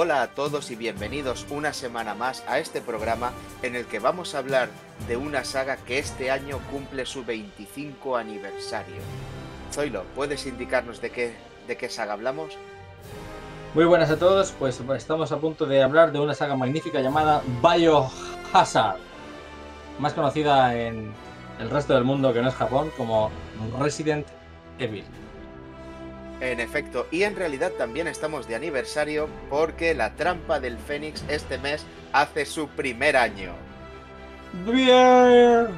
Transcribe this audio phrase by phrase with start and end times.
[0.00, 3.32] Hola a todos y bienvenidos una semana más a este programa
[3.62, 4.68] en el que vamos a hablar
[5.08, 8.94] de una saga que este año cumple su 25 aniversario.
[9.72, 11.34] Zoilo, ¿puedes indicarnos de qué,
[11.66, 12.56] de qué saga hablamos?
[13.74, 17.42] Muy buenas a todos, pues estamos a punto de hablar de una saga magnífica llamada
[17.60, 19.00] Biohazard,
[19.98, 21.12] más conocida en
[21.58, 23.32] el resto del mundo que no es Japón como
[23.80, 24.28] Resident
[24.78, 25.02] Evil.
[26.40, 31.58] En efecto, y en realidad también estamos de aniversario porque la trampa del Fénix este
[31.58, 33.52] mes hace su primer año.
[34.64, 35.68] Bien.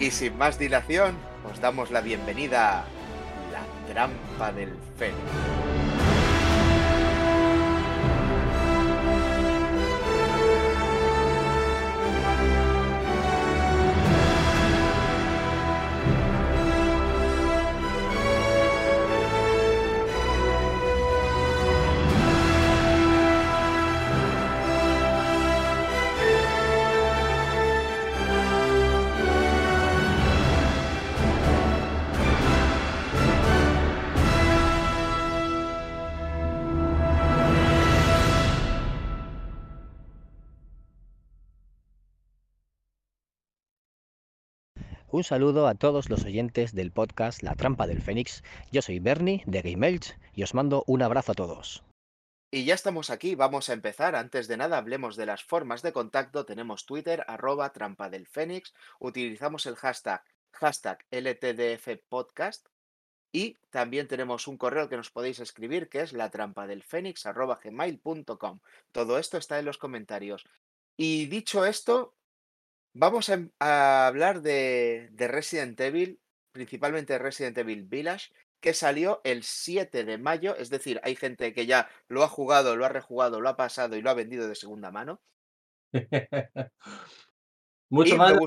[0.00, 1.16] Y sin más dilación,
[1.50, 2.84] os damos la bienvenida a
[3.52, 5.71] la trampa del Fénix.
[45.22, 48.42] Un saludo a todos los oyentes del podcast La Trampa del Fénix.
[48.72, 51.84] Yo soy Bernie de Game Elch y os mando un abrazo a todos.
[52.50, 54.16] Y ya estamos aquí, vamos a empezar.
[54.16, 56.44] Antes de nada, hablemos de las formas de contacto.
[56.44, 58.74] Tenemos Twitter, arroba trampa del Fénix.
[58.98, 62.66] Utilizamos el hashtag, hashtag LTDF Podcast.
[63.30, 67.26] Y también tenemos un correo que nos podéis escribir que es la trampa del fénix
[67.26, 68.58] arroba gmail.com.
[68.90, 70.44] Todo esto está en los comentarios.
[70.96, 72.16] Y dicho esto,
[72.94, 76.20] vamos a, a hablar de, de Resident Evil,
[76.52, 80.56] principalmente Resident Evil Village, que salió el 7 de mayo.
[80.56, 83.96] Es decir, hay gente que ya lo ha jugado, lo ha rejugado, lo ha pasado
[83.96, 85.20] y lo ha vendido de segunda mano.
[87.90, 88.32] Mucho Y más.
[88.32, 88.38] me,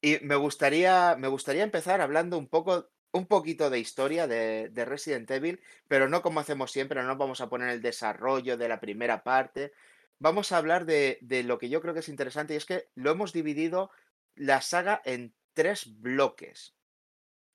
[0.00, 4.84] y me gustaría, me gustaría empezar hablando un poco, un poquito de historia de, de
[4.84, 8.68] Resident Evil, pero no como hacemos siempre, no nos vamos a poner el desarrollo de
[8.68, 9.72] la primera parte.
[10.20, 12.88] Vamos a hablar de, de lo que yo creo que es interesante y es que
[12.94, 13.90] lo hemos dividido
[14.34, 16.74] la saga en tres bloques.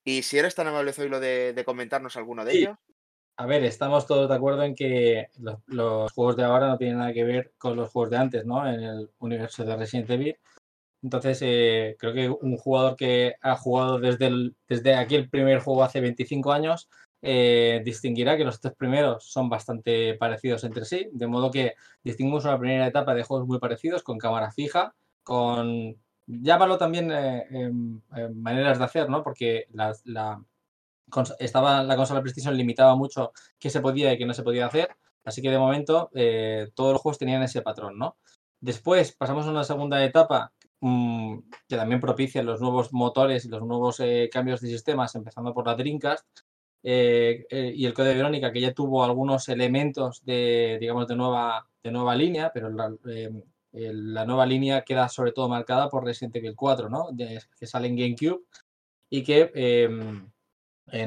[0.06, 2.58] Y si eres tan amable, Zoilo, de, de comentarnos alguno de Sí.
[2.60, 2.78] ellos.
[3.36, 7.00] A ver, estamos todos de acuerdo en que los, los juegos de ahora no tienen
[7.00, 8.68] nada que ver con los juegos de antes, ¿no?
[8.68, 10.38] En el universo de Resident Evil.
[11.02, 15.60] Entonces, eh, creo que un jugador que ha jugado desde, el, desde aquí el primer
[15.60, 16.90] juego hace 25 años
[17.26, 22.44] eh, distinguirá que los tres primeros son bastante parecidos entre sí, de modo que distinguimos
[22.44, 25.96] una primera etapa de juegos muy parecidos, con cámara fija, con,
[26.28, 29.24] llámalo también eh, em, em, maneras de hacer, ¿no?
[29.24, 29.94] Porque la,
[31.40, 34.90] estaba la consola PlayStation limitaba mucho qué se podía y qué no se podía hacer,
[35.24, 38.18] así que de momento eh, todos los juegos tenían ese patrón, ¿no?
[38.60, 40.52] Después pasamos a una segunda etapa
[40.82, 45.54] mm, que también propicia los nuevos motores y los nuevos eh, cambios de sistemas, empezando
[45.54, 46.28] por la Dreamcast
[46.84, 51.68] eh, eh, y el Code Verónica, que ya tuvo algunos elementos de, digamos, de nueva,
[51.84, 53.30] de nueva línea, pero la, eh,
[53.72, 57.08] nueva línea queda sobre todo marcada por Resident Evil 4, ¿no?
[57.12, 58.42] De- que sale en GameCube
[59.10, 60.30] y que em,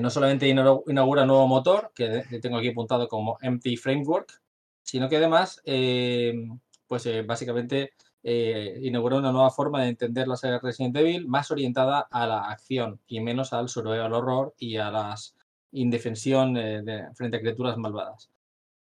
[0.00, 4.41] no solamente inau- inaugura un nuevo motor, que de- tengo aquí apuntado como Empty Framework,
[4.82, 7.92] sino que además, em, pues básicamente
[8.82, 13.00] inaugura una nueva forma de entender la saga Resident Evil más orientada a la acción
[13.06, 15.36] y menos al survival horror y a las
[15.72, 18.31] indefensión eh, frente a criaturas malvadas.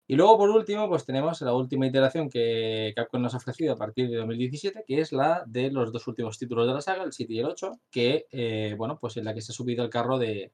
[0.07, 3.77] Y luego, por último, pues tenemos la última iteración que Capcom nos ha ofrecido a
[3.77, 7.13] partir de 2017, que es la de los dos últimos títulos de la saga, el
[7.13, 9.91] 7 y el 8, que, eh, bueno, pues en la que se ha subido el
[9.91, 10.53] carro de,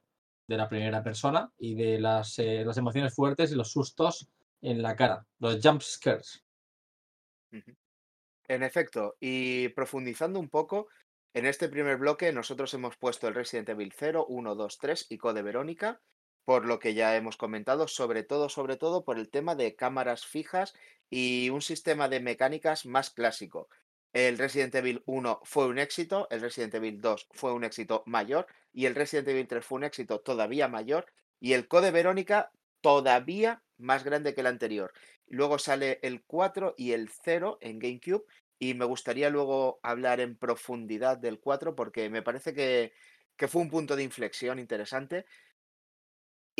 [0.49, 4.27] de la primera persona y de las, eh, las emociones fuertes y los sustos
[4.61, 6.43] en la cara, los jump scares.
[8.47, 10.87] En efecto, y profundizando un poco,
[11.35, 15.17] en este primer bloque nosotros hemos puesto el Resident Evil 0, 1, 2, 3 y
[15.19, 16.01] Code Verónica,
[16.49, 20.25] por lo que ya hemos comentado, sobre todo, sobre todo por el tema de cámaras
[20.25, 20.73] fijas
[21.07, 23.69] y un sistema de mecánicas más clásico.
[24.13, 28.47] El Resident Evil 1 fue un éxito, el Resident Evil 2 fue un éxito mayor
[28.73, 31.05] y el Resident Evil 3 fue un éxito todavía mayor
[31.39, 32.49] y el Code Verónica
[32.81, 34.91] todavía más grande que el anterior.
[35.27, 38.25] Luego sale el 4 y el 0 en GameCube
[38.57, 42.91] y me gustaría luego hablar en profundidad del 4 porque me parece que,
[43.37, 45.27] que fue un punto de inflexión interesante.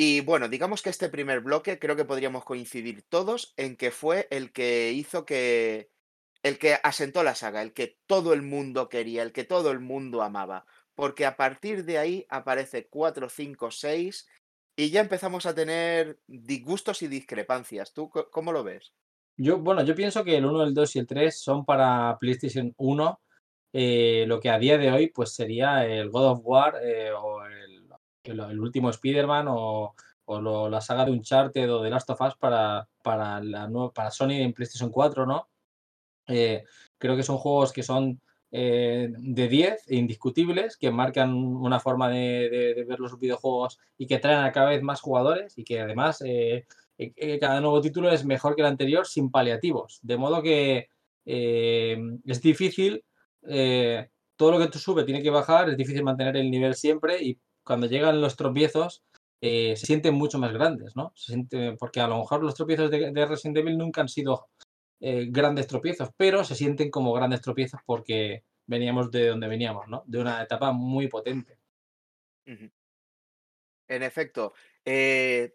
[0.01, 4.29] Y bueno, digamos que este primer bloque creo que podríamos coincidir todos en que fue
[4.31, 5.91] el que hizo que,
[6.41, 9.81] el que asentó la saga, el que todo el mundo quería, el que todo el
[9.81, 10.65] mundo amaba.
[10.95, 14.29] Porque a partir de ahí aparece 4, 5, 6
[14.77, 17.91] y ya empezamos a tener disgustos y discrepancias.
[17.91, 18.93] ¿Tú cómo lo ves?
[19.35, 22.73] Yo, bueno, yo pienso que el 1, el 2 y el 3 son para PlayStation
[22.77, 23.19] 1
[23.71, 27.45] eh, lo que a día de hoy pues sería el God of War eh, o
[27.45, 27.68] el,
[28.31, 29.95] el, último Spider-Man o,
[30.25, 34.41] o la saga de Uncharted o de Last of Us para, para, la, para Sony
[34.41, 35.49] en PlayStation 4, ¿no?
[36.27, 36.63] Eh,
[36.97, 38.21] creo que son juegos que son
[38.51, 44.39] de 10 e indiscutibles, que marcan una forma de, ver los videojuegos y que traen
[44.39, 46.23] a cada vez más jugadores y que además
[47.39, 49.99] cada nuevo título es mejor que el anterior sin paliativos.
[50.01, 50.89] De modo que
[51.23, 53.03] es difícil
[53.47, 57.21] eh, todo lo que tú sube tiene que bajar, es difícil mantener el nivel siempre
[57.21, 57.37] y
[57.69, 59.03] cuando llegan los tropiezos
[59.41, 61.13] eh, se sienten mucho más grandes, ¿no?
[61.15, 64.49] Se siente, porque a lo mejor los tropiezos de, Resident Evil nunca han sido
[64.99, 70.01] eh, grandes tropiezos, pero se sienten como grandes tropiezos porque veníamos de donde veníamos, ¿no?
[70.07, 71.59] De una etapa muy potente.
[72.43, 74.53] En efecto,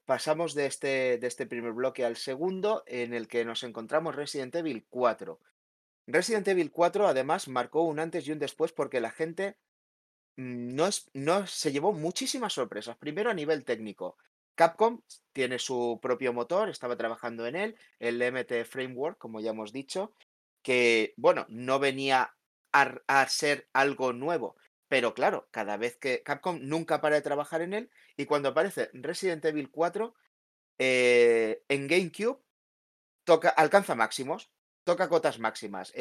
[0.06, 4.54] pasamos de este, de este primer bloque al segundo, en el que nos encontramos Resident
[4.54, 5.40] Evil 4.
[6.06, 9.56] Resident Evil 4 además marcó un antes y un después porque la gente
[10.36, 12.96] no, es, no se llevó muchísimas sorpresas.
[12.96, 14.16] Primero a nivel técnico.
[14.54, 15.00] Capcom
[15.32, 20.14] tiene su propio motor, estaba trabajando en él, el MT Framework, como ya hemos dicho,
[20.62, 22.34] que, bueno, no venía
[22.72, 24.56] a, ser algo nuevo,
[24.88, 28.90] pero claro, cada vez que Capcom nunca para de trabajar en él, y cuando aparece
[28.92, 30.14] Resident Evil 4,
[30.78, 32.40] eh, en GameCube
[33.24, 34.50] toca, alcanza máximos
[34.84, 35.92] toca cotas máximas.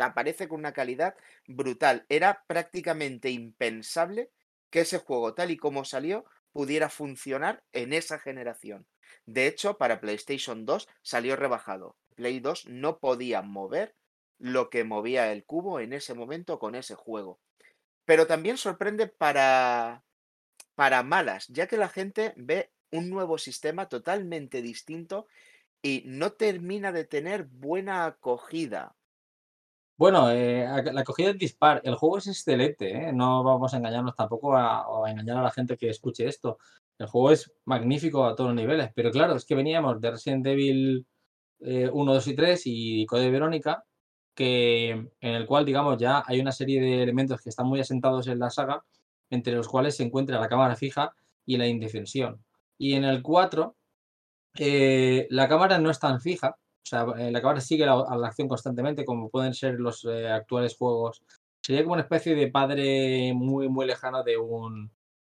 [0.00, 1.14] aparece con una calidad
[1.46, 2.04] brutal.
[2.08, 4.30] Era prácticamente impensable
[4.70, 8.86] que ese juego, tal y como salió, pudiera funcionar en esa generación.
[9.24, 11.96] De hecho, para PlayStation 2 salió rebajado.
[12.14, 13.94] Play 2 no podía mover
[14.38, 17.38] lo que movía el cubo en ese momento con ese juego.
[18.04, 20.02] Pero también sorprende para,
[20.74, 25.26] para malas, ya que la gente ve un nuevo sistema totalmente distinto
[25.82, 28.96] y no termina de tener buena acogida.
[29.98, 31.80] Bueno, eh, la acogida es dispar.
[31.84, 33.12] El juego es excelente, ¿eh?
[33.12, 36.58] no vamos a engañarnos tampoco a, a engañar a la gente que escuche esto.
[36.98, 40.46] El juego es magnífico a todos los niveles, pero claro, es que veníamos de Resident
[40.46, 41.06] Evil
[41.60, 43.84] 1, eh, 2 y 3 y Code Verónica,
[44.34, 48.26] que, en el cual, digamos, ya hay una serie de elementos que están muy asentados
[48.28, 48.84] en la saga,
[49.30, 51.14] entre los cuales se encuentra la cámara fija
[51.46, 52.44] y la indefensión.
[52.78, 53.76] Y en el 4
[54.58, 58.28] eh, la cámara no es tan fija, o sea, eh, la cámara sigue la, la
[58.28, 61.22] acción constantemente, como pueden ser los eh, actuales juegos.
[61.62, 64.90] Sería como una especie de padre muy, muy lejano de un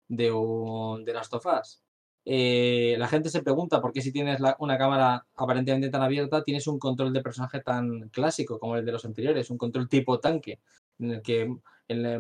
[0.08, 1.82] de un de Last of Us.
[2.24, 6.78] la gente se pregunta por qué si tienes una cámara aparentemente tan abierta, tienes un
[6.78, 10.60] control de personaje tan clásico como el de los anteriores, un control tipo tanque,
[10.98, 11.54] en el que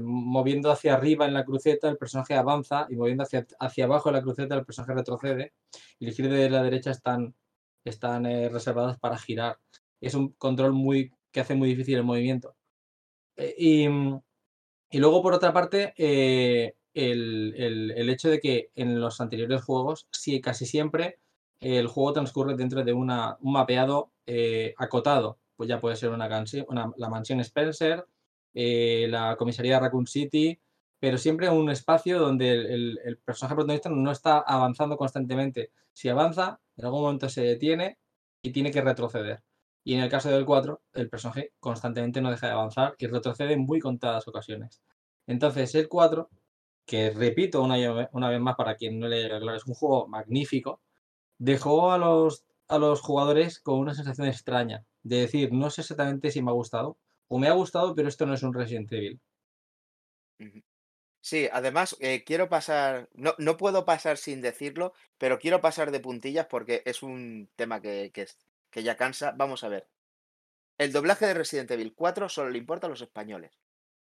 [0.00, 4.14] moviendo hacia arriba en la cruceta el personaje avanza y moviendo hacia, hacia abajo en
[4.14, 5.52] la cruceta el personaje retrocede
[5.98, 7.34] y el giro de la derecha están,
[7.84, 9.58] están eh, reservados para girar.
[10.00, 12.56] Es un control muy que hace muy difícil el movimiento.
[13.36, 13.86] Eh, y,
[14.90, 19.62] y, luego, por otra parte, eh, el, el, el, hecho de que en los anteriores
[19.62, 21.18] juegos, sí, casi siempre
[21.60, 24.12] el juego transcurre dentro de una, un mapeado
[24.78, 25.38] acotado.
[25.56, 26.28] Pues ya puede ser una,
[26.68, 28.06] una, la mansión Spencer,
[28.60, 30.60] eh, la comisaría de Raccoon City,
[30.98, 35.70] pero siempre un espacio donde el, personaje protagonista no está avanzando constantemente.
[35.92, 37.98] Si avanza, en algún momento se detiene
[38.42, 39.44] y tiene que retroceder.
[39.84, 43.52] Y en el caso del 4, el personaje constantemente no deja de avanzar y retrocede
[43.52, 44.82] en muy contadas ocasiones.
[45.28, 46.28] Entonces, el 4,
[46.84, 50.80] que repito una, una vez más para quien no le haya es un juego magnífico,
[51.38, 56.32] dejó a los, a los jugadores con una sensación extraña de decir, no sé exactamente
[56.32, 59.20] si me ha gustado, o me ha gustado, pero esto no es un Resident Evil.
[61.20, 66.00] Sí, además eh, quiero pasar, no, no, puedo pasar sin decirlo, pero quiero pasar de
[66.00, 68.28] puntillas porque es un tema que, que,
[68.70, 69.32] que ya cansa.
[69.36, 69.88] Vamos a ver.
[70.78, 73.58] El doblaje de Resident Evil 4 solo le importa a los españoles.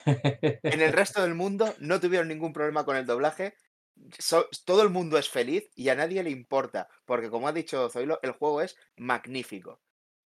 [0.05, 3.55] En el resto del mundo no tuvieron ningún problema con el doblaje.
[4.65, 8.19] todo el mundo es feliz y a nadie le importa, porque como ha dicho Zoilo,
[8.23, 9.81] el juego es magnífico.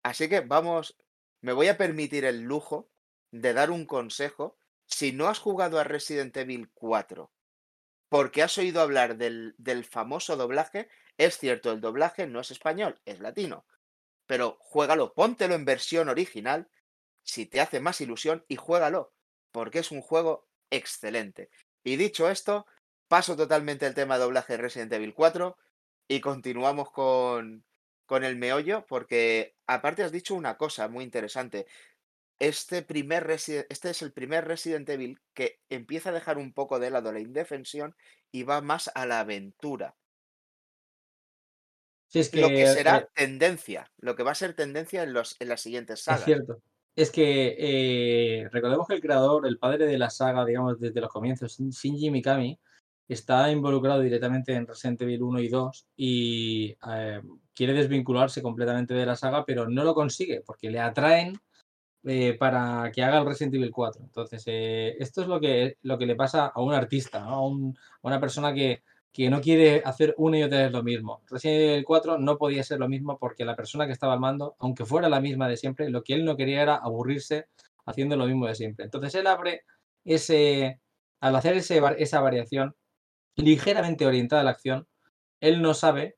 [0.03, 0.97] Así que vamos,
[1.41, 2.89] me voy a permitir el lujo
[3.31, 4.57] de dar un consejo.
[4.85, 7.31] Si no has jugado a Resident Evil 4
[8.11, 12.99] porque has oído hablar del, del famoso doblaje, es cierto, el doblaje no es español,
[13.05, 13.65] es latino.
[14.25, 16.69] Pero juégalo, póntelo en versión original,
[17.23, 19.13] si te hace más ilusión, y juégalo,
[19.53, 21.51] porque es un juego excelente.
[21.85, 22.65] Y dicho esto,
[23.07, 25.57] paso totalmente el tema de doblaje de Resident Evil 4
[26.09, 27.63] y continuamos con,
[28.11, 31.65] con el meollo, porque aparte has dicho una cosa muy interesante.
[32.39, 36.89] Este, primer este es el primer Resident Evil que empieza a dejar un poco de
[36.89, 37.95] lado la indefensión
[38.29, 39.95] y va más a la aventura.
[42.33, 45.61] lo que será eh, tendencia, lo que va a ser tendencia en, los, en las
[45.61, 46.19] siguientes sagas.
[46.19, 46.61] Es cierto.
[46.97, 51.09] Es que eh, recordemos que el creador, el padre de la saga, digamos, desde los
[51.09, 52.59] comienzos, Shinji Mikami,
[53.13, 57.21] está involucrado directamente en Resident Evil 1 y 2 y eh,
[57.53, 61.37] quiere desvincularse completamente de la saga, pero no lo consigue porque le atraen
[62.39, 64.01] para que haga el Resident Evil 4.
[64.03, 68.53] Entonces, esto es lo que, lo que le pasa a un artista, a, una persona
[68.53, 71.21] que que no quiere hacer una y otra vez lo mismo.
[71.29, 74.55] Resident Evil 4 no podía ser lo mismo porque la persona que estaba al mando,
[74.59, 77.47] aunque fuera la misma de siempre, lo que él no quería era aburrirse
[77.85, 78.85] haciendo lo mismo de siempre.
[78.85, 79.63] Entonces él abre
[80.05, 80.79] ese,
[81.19, 82.75] al hacer ese, esa variación
[83.35, 84.87] ligeramente orientada a la acción,
[85.39, 86.17] él no sabe,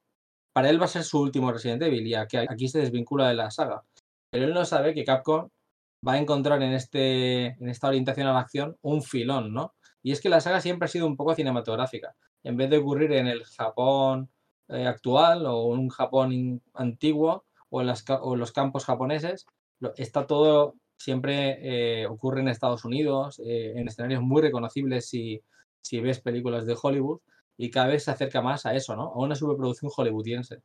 [0.54, 3.52] para él va a ser su último Resident Evil y aquí, se desvincula de la
[3.52, 3.84] saga,
[4.30, 5.50] pero él no sabe que Capcom
[6.08, 9.74] va a encontrar en, este, en esta orientación a la acción un filón, ¿no?
[10.02, 13.14] Y es que la saga siempre ha sido un poco cinematográfica en vez de ocurrir
[13.14, 14.30] en el Japón
[14.68, 19.46] eh, actual o un Japón antiguo o en, los campos japoneses,
[19.98, 25.42] está todo siempre eh, ocurre en Estados Unidos, eh, en escenarios muy reconocibles si,
[25.84, 27.20] si ves películas de Hollywood
[27.58, 29.04] y cada vez se acerca más a eso, ¿no?
[29.14, 30.64] A una superproducción hollywoodiense.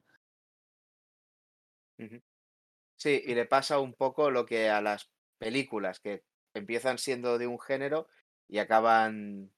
[2.96, 7.46] Sí, y le pasa un poco lo que a las películas que empiezan siendo de
[7.46, 8.08] un género
[8.48, 9.50] y acaban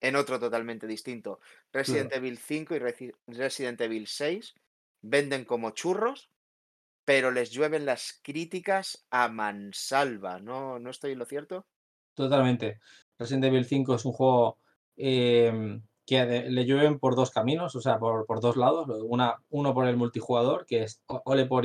[0.00, 1.40] en otro totalmente distinto.
[1.72, 2.78] Resident Evil 5 y
[3.26, 4.54] Resident Evil 6
[5.02, 6.30] venden como churros,
[7.04, 10.78] pero les llueven las críticas a mansalva, ¿no?
[10.78, 11.66] ¿No estoy en lo cierto?
[12.14, 12.80] Totalmente.
[13.18, 14.58] Resident Evil 5 es un juego
[14.96, 18.88] em, que le llueven por dos caminos, o sea, por, dos lados.
[19.08, 21.64] Una, uno por el multijugador, que es ole por,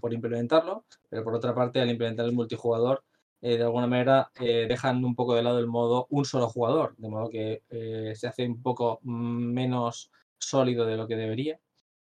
[0.00, 3.02] por implementarlo, pero por otra parte, al implementar el multijugador,
[3.46, 6.94] eh, de alguna manera eh, dejan un poco de lado el modo un solo jugador,
[6.96, 11.60] de modo que eh, se hace un poco menos sólido de lo que debería.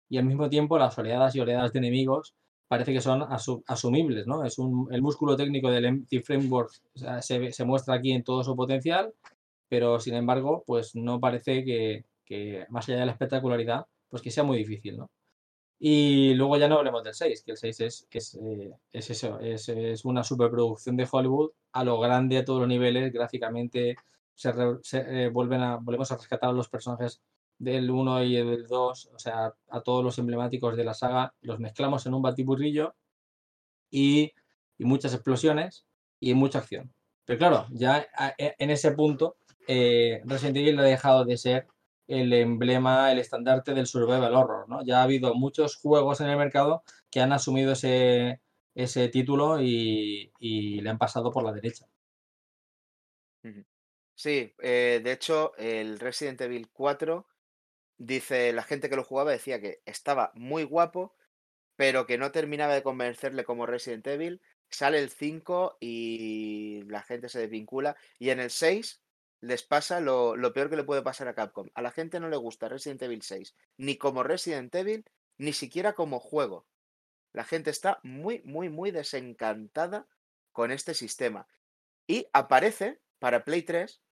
[0.08, 2.34] Y al mismo tiempo las oleadas y oleadas de enemigos
[2.66, 3.24] parece que son
[3.68, 4.44] asumibles, ¿no?
[4.44, 6.72] Es un, el músculo técnico del Empty Framework
[7.20, 9.14] se, se, muestra aquí en todo su potencial,
[9.68, 14.30] pero sin embargo, pues no parece que, que, más allá de la espectacularidad, pues que
[14.30, 15.10] sea muy difícil, ¿no?
[15.80, 19.38] Y luego ya no hablemos del 6, que el 6 es, es, eh, es eso,
[19.40, 23.96] es, es, una superproducción de Hollywood a lo grande a todos los niveles, gráficamente
[24.34, 24.52] se,
[24.92, 27.20] eh, vuelven a, volvemos a rescatar a los personajes
[27.58, 31.58] del 1 y del 2, o sea, a todos los emblemáticos de la saga, los
[31.58, 32.94] mezclamos en un batiburrillo
[33.90, 34.32] y,
[34.78, 35.86] y muchas explosiones
[36.20, 36.92] y mucha acción.
[37.24, 38.06] Pero claro, ya
[38.38, 39.36] e, en ese punto
[39.68, 41.68] eh, Resident Evil ha dejado de ser
[42.08, 44.68] el emblema, el estandarte del survival horror.
[44.68, 44.82] ¿no?
[44.82, 48.40] Ya ha habido muchos juegos en el mercado que han asumido ese,
[48.74, 51.86] ese título y, le han pasado por la derecha.
[54.14, 57.26] Sí, eh, de hecho, el Resident Evil 4
[57.98, 61.14] dice, la gente que lo jugaba decía que estaba muy guapo,
[61.76, 64.40] pero que no terminaba de convencerle como Resident Evil.
[64.70, 67.96] Sale el 5 y la gente se desvincula.
[68.18, 69.02] Y en el 6
[69.40, 71.68] les pasa lo, peor que le puede pasar a Capcom.
[71.74, 75.04] A la gente no le gusta Resident Evil 6, ni como Resident Evil,
[75.36, 76.66] ni siquiera como juego.
[77.32, 80.06] La gente está muy, muy, muy desencantada
[80.52, 81.46] con este sistema.
[82.06, 84.02] Y aparece para Play 3,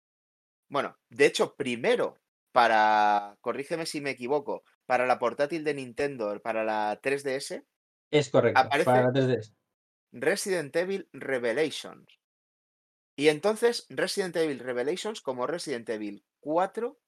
[0.68, 2.18] bueno, de hecho, primero
[2.52, 7.64] para, corrígeme si me equivoco, para la portátil de Nintendo, para la 3DS.
[8.10, 9.54] Es correcto, aparece para la 3DS.
[10.12, 12.06] Resident Evil Revelations.
[13.16, 16.98] Y entonces Resident Evil Revelations, como Resident Evil 4,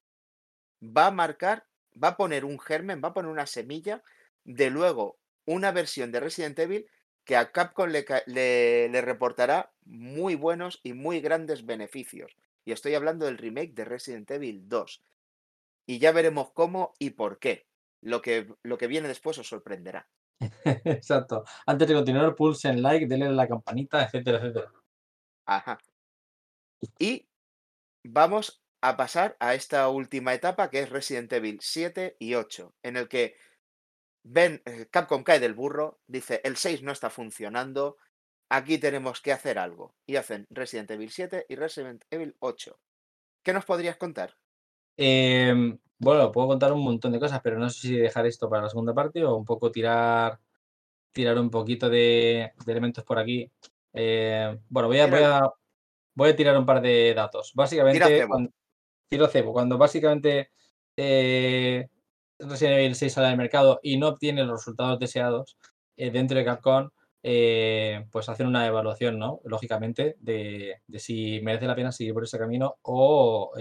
[0.83, 1.67] va a marcar,
[2.03, 4.03] va a poner un germen, va a poner una semilla
[4.45, 6.87] de luego una versión de Resident Evil
[7.25, 12.37] que a Capcom le, le, reportará muy buenos y muy grandes beneficios.
[12.65, 15.03] Y estoy hablando del remake de Resident Evil 2.
[15.87, 17.67] Y ya veremos cómo y por qué.
[18.01, 20.09] Lo que, lo que viene después os sorprenderá.
[20.85, 21.45] Exacto.
[21.67, 24.73] Antes de continuar, pulsen like, denle a la campanita, etcétera, etcétera.
[25.47, 25.79] Ajá.
[26.99, 27.29] Y
[28.05, 32.97] vamos a pasar a esta última etapa que es Resident Evil 7 y 8, en
[32.97, 33.35] el que
[34.23, 37.97] ven, eh, Capcom cae del burro, dice el 6 no está funcionando,
[38.49, 39.95] aquí tenemos que hacer algo.
[40.07, 42.79] Y hacen Resident Evil 7 y Resident Evil 8.
[43.43, 44.37] ¿Qué nos podrías contar?
[44.97, 48.63] Em, bueno, puedo contar un montón de cosas, pero no sé si dejar esto para
[48.63, 50.39] la segunda parte o un poco tirar,
[51.13, 53.51] tirar un poquito de, elementos por aquí.
[53.93, 55.51] Eh, bueno, voy a, voy a,
[56.19, 57.53] voy a tirar un par de datos.
[57.55, 58.51] Básicamente, cuando,
[59.09, 59.53] tiro cebo.
[59.53, 60.51] Cuando básicamente
[60.97, 61.89] eh,
[62.39, 65.57] Resident Evil 6 sale al mercado y no obtiene los resultados deseados
[65.97, 66.91] eh, dentro de Capcom,
[67.23, 69.41] eh, pues hacen una evaluación, ¿no?
[69.45, 73.53] Lógicamente, de, si merece la pena seguir por ese camino o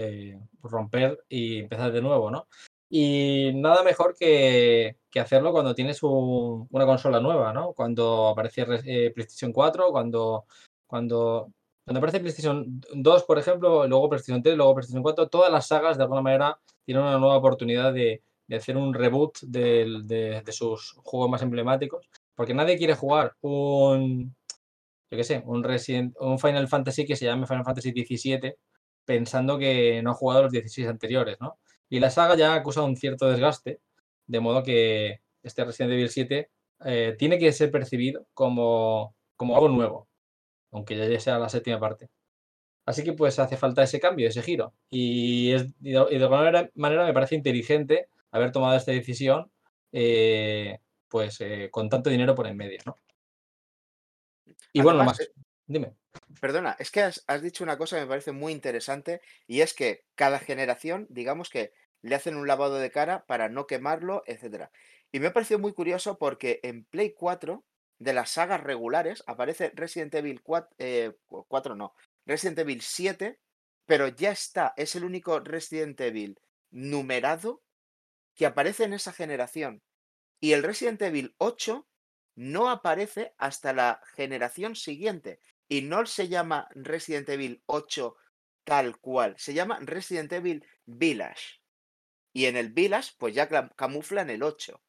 [0.62, 2.48] romper y empezar de nuevo, ¿no?
[2.90, 7.72] Y nada mejor que, hacerlo cuando tienes una consola nueva, ¿no?
[7.72, 10.46] Cuando aparece eh, PlayStation 4, cuando,
[10.86, 11.52] cuando,
[11.88, 15.96] cuando aparece PlayStation 2, por ejemplo, luego PlayStation 3, luego PlayStation 4, todas las sagas
[15.96, 18.22] de alguna manera tienen una nueva oportunidad de,
[18.54, 22.06] hacer un reboot de, sus juegos más emblemáticos.
[22.34, 24.36] Porque nadie quiere jugar un,
[25.10, 28.54] yo qué sé, un, Resident, un Final Fantasy que se llame Final Fantasy XVII
[29.06, 31.58] pensando que no ha jugado los 16 anteriores, ¿no?
[31.88, 33.80] Y la saga ya acusa un cierto desgaste,
[34.26, 36.50] de modo que este Resident Evil 7
[36.84, 40.08] eh, tiene que ser percibido como algo nuevo,
[40.70, 42.10] aunque ya sea la séptima parte.
[42.84, 44.72] Así que pues hace falta ese cambio, ese giro.
[44.88, 49.50] Y, es, de, alguna manera, me parece inteligente haber tomado esta decisión
[49.92, 52.96] eh, pues eh, con tanto dinero por en medio, ¿no?
[54.72, 55.18] Y bueno, más.
[55.66, 55.94] Dime.
[56.40, 60.04] Perdona, es que has, dicho una cosa que me parece muy interesante y es que
[60.14, 64.70] cada generación, digamos que le hacen un lavado de cara para no quemarlo, etcétera.
[65.12, 67.64] Y me ha parecido muy curioso porque en Play 4,
[67.98, 70.68] de las sagas regulares, aparece Resident Evil 4,
[71.26, 71.94] 4 eh, no,
[72.26, 73.38] Resident Evil 7,
[73.86, 76.38] pero ya está, es el único Resident Evil
[76.70, 77.62] numerado
[78.34, 79.82] que aparece en esa generación.
[80.40, 81.88] Y el Resident Evil 8
[82.36, 88.16] no aparece hasta la generación siguiente y no se llama Resident Evil 8
[88.62, 91.62] tal cual, se llama Resident Evil Village.
[92.34, 94.80] Y en el Village, pues ya camuflan el 8.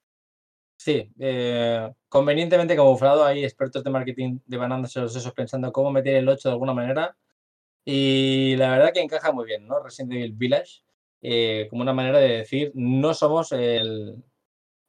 [0.79, 3.25] Sí, eh, convenientemente camuflado.
[3.25, 7.17] Hay expertos de marketing de los esos pensando cómo meter el 8 de alguna manera.
[7.86, 9.83] Y la verdad que encaja muy bien, ¿no?
[9.83, 10.83] Resident Evil Village,
[11.21, 14.24] eh, como una manera de decir, no somos el...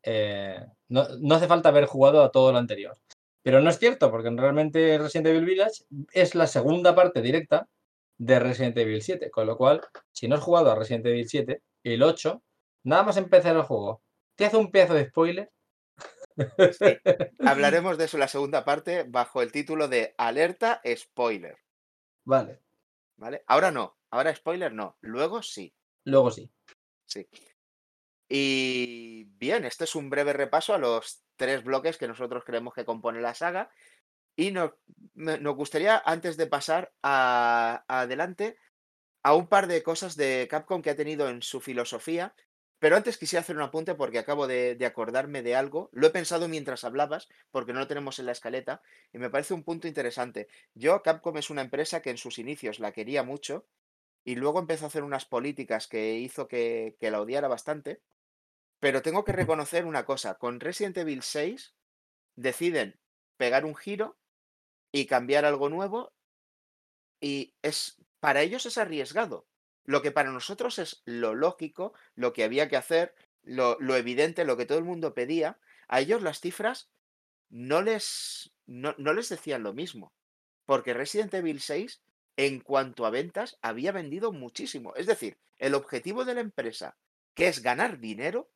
[0.05, 2.97] Eh, no, no hace falta haber jugado a todo lo anterior.
[3.43, 7.69] Pero no es cierto, porque realmente Resident Evil Village es la segunda parte directa
[8.19, 9.31] de Resident Evil 7.
[9.31, 9.83] Con lo cual,
[10.13, 12.43] si no has jugado a Resident Evil 7, el 8,
[12.85, 14.03] nada más empezar el juego,
[14.37, 15.51] te hace un pedazo de spoiler.
[17.47, 21.59] Hablaremos de eso en la segunda parte bajo el título de Alerta Spoiler.
[22.25, 22.61] Vale.
[23.17, 23.45] ¿Vale?
[23.47, 25.75] Ahora no, ahora spoiler no, luego sí.
[26.05, 26.51] Luego sí.
[27.05, 27.29] Sí.
[28.29, 32.85] Y bien, este es un breve repaso a los tres bloques que nosotros creemos que
[32.85, 33.71] compone la saga.
[34.37, 34.73] Y nos,
[35.15, 38.57] nos gustaría, antes de pasar a, adelante,
[39.25, 42.35] a un par de cosas de Capcom que ha tenido en su filosofía.
[42.81, 45.91] Pero antes quisiera hacer un apunte porque acabo de, de, acordarme de algo.
[45.93, 49.55] Lo he pensado mientras hablabas, porque no lo tenemos en la escaleta, y me parece
[49.55, 50.49] un punto interesante.
[50.75, 53.67] Yo, Capcom es una empresa que en sus inicios la quería mucho,
[54.25, 58.03] y luego empezó a hacer unas políticas que hizo que, que la odiara bastante.
[58.81, 61.75] Pero tengo que reconocer una cosa, con Resident Evil 6
[62.37, 62.99] deciden
[63.37, 64.19] pegar un giro
[64.91, 66.13] y cambiar algo nuevo
[67.21, 69.47] y es para ellos es arriesgado.
[69.85, 74.57] Lo que para nosotros es lo lógico, lo que había que hacer, lo, evidente, lo
[74.57, 76.91] que todo el mundo pedía, a ellos las cifras
[77.49, 80.13] no les, no, no les decían lo mismo.
[80.67, 82.03] Porque Resident Evil 6,
[82.37, 84.95] en cuanto a ventas, había vendido muchísimo.
[84.95, 86.97] Es decir, el objetivo de la empresa,
[87.35, 88.51] que es ganar dinero,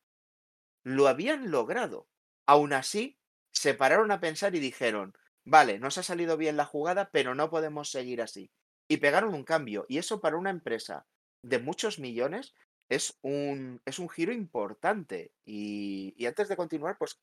[0.83, 2.07] lo habían logrado.
[2.45, 3.17] Aún así,
[3.51, 7.49] se pararon a pensar y dijeron, vale, nos ha salido bien la jugada, pero no
[7.49, 8.51] podemos seguir así.
[8.87, 9.85] Y pegaron un cambio.
[9.89, 11.05] Y eso para una empresa
[11.45, 12.53] de muchos millones
[12.89, 15.31] es un, es un giro importante.
[15.45, 17.19] Y, antes de continuar, pues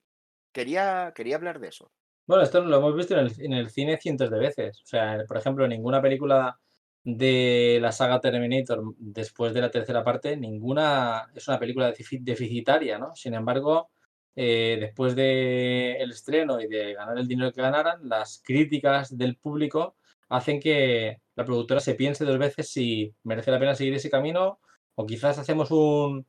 [0.53, 1.91] quería, quería hablar de eso.
[2.27, 4.81] Bueno, esto lo hemos visto en el, en el cine cientos de veces.
[4.83, 6.59] O sea, por ejemplo, ninguna película
[7.05, 13.15] de la saga Terminator después de la tercera parte, ninguna es una película deficitaria, ¿no?
[13.17, 13.91] Sin embargo,
[14.37, 19.37] eh, después del el estreno y de ganar el dinero que ganaran, las críticas del
[19.37, 19.97] público
[20.33, 24.59] hacen que la productora se piense dos veces si merece la pena seguir ese camino
[24.95, 26.27] o quizás hacemos un,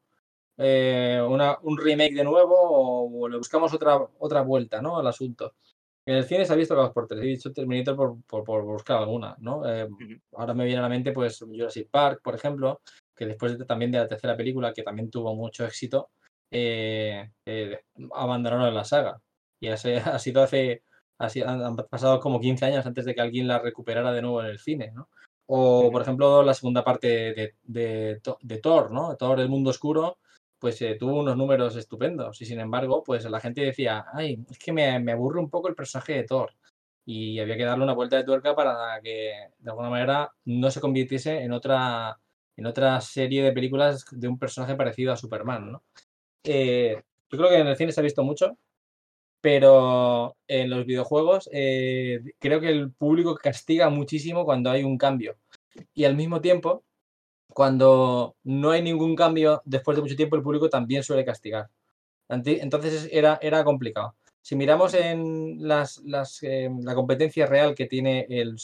[0.57, 4.97] eh, un remake de nuevo o, le buscamos otra, otra vuelta ¿no?
[4.97, 5.53] al asunto.
[6.05, 7.21] En el cine se ha visto dos por tres.
[7.23, 7.95] He dicho Terminator
[8.27, 9.65] por, por, buscar alguna, ¿no?
[9.65, 9.87] Eh,
[10.33, 12.81] ahora me viene a la mente, pues, Jurassic Park, por ejemplo,
[13.15, 16.09] que después también de la tercera película, que también tuvo mucho éxito,
[16.51, 17.29] eh,
[18.13, 19.21] abandonaron la saga.
[19.61, 20.83] Y ha sido hace.
[21.17, 24.59] Han pasado como 15 años antes de que alguien la recuperara de nuevo en el
[24.59, 25.09] cine, ¿no?
[25.45, 29.15] O, por ejemplo, la segunda parte de, de, de Thor, ¿no?
[29.17, 30.17] Thor, el mundo oscuro,
[30.59, 32.41] pues eh, tuvo unos números estupendos.
[32.41, 35.67] Y sin embargo, pues la gente decía, ay, es que me, me, aburre un poco
[35.67, 36.53] el personaje de Thor.
[37.05, 40.79] Y había que darle una vuelta de tuerca para que de alguna manera no se
[40.79, 42.17] convirtiese en otra,
[42.55, 45.83] en otra serie de películas de un personaje parecido a Superman, ¿no?
[46.45, 48.57] Eh, yo creo que en el cine se ha visto mucho,
[49.43, 55.35] pero en los videojuegos eh, creo que el público castiga muchísimo cuando hay un cambio.
[55.93, 56.85] Y al mismo tiempo,
[57.49, 61.69] cuando no hay ningún cambio después de mucho tiempo, el público también suele castigar.
[62.29, 64.15] Entonces era, era complicado.
[64.41, 65.99] Si miramos en las,
[66.43, 68.55] eh, la competencia real que tiene el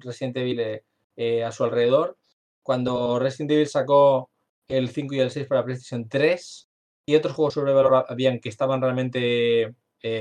[0.00, 0.84] Resident Evil eh,
[1.16, 2.18] eh, a su alrededor,
[2.62, 4.28] cuando Resident Evil sacó
[4.68, 6.68] el 5 y el 6 para PlayStation 3
[7.06, 7.72] y otros juegos sobre
[8.08, 9.74] habían que estaban realmente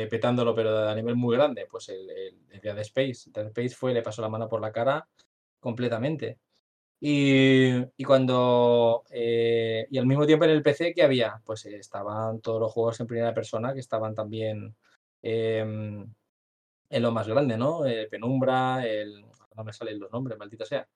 [0.10, 3.30] petándolo, pero a nivel muy grande, pues el, el, Dead Space.
[3.32, 5.06] Dead Space fue, le pasó la mano por la cara
[5.60, 6.40] completamente.
[7.06, 9.04] Y, cuando.
[9.10, 11.42] Eh, y al mismo tiempo en el PC, que había?
[11.44, 14.74] Pues estaban todos los juegos en primera persona que estaban también
[15.22, 16.08] em,
[16.90, 17.86] en lo más grande, ¿no?
[17.86, 19.26] Eh, Penumbra, el.
[19.56, 20.88] No me salen los nombres, maldita sea.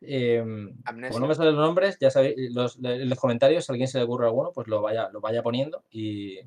[0.00, 3.86] Em, como no me salen los nombres, ya sabéis, los, los comentarios, si a alguien
[3.88, 6.40] se le ocurre alguno, pues lo vaya, lo vaya poniendo y,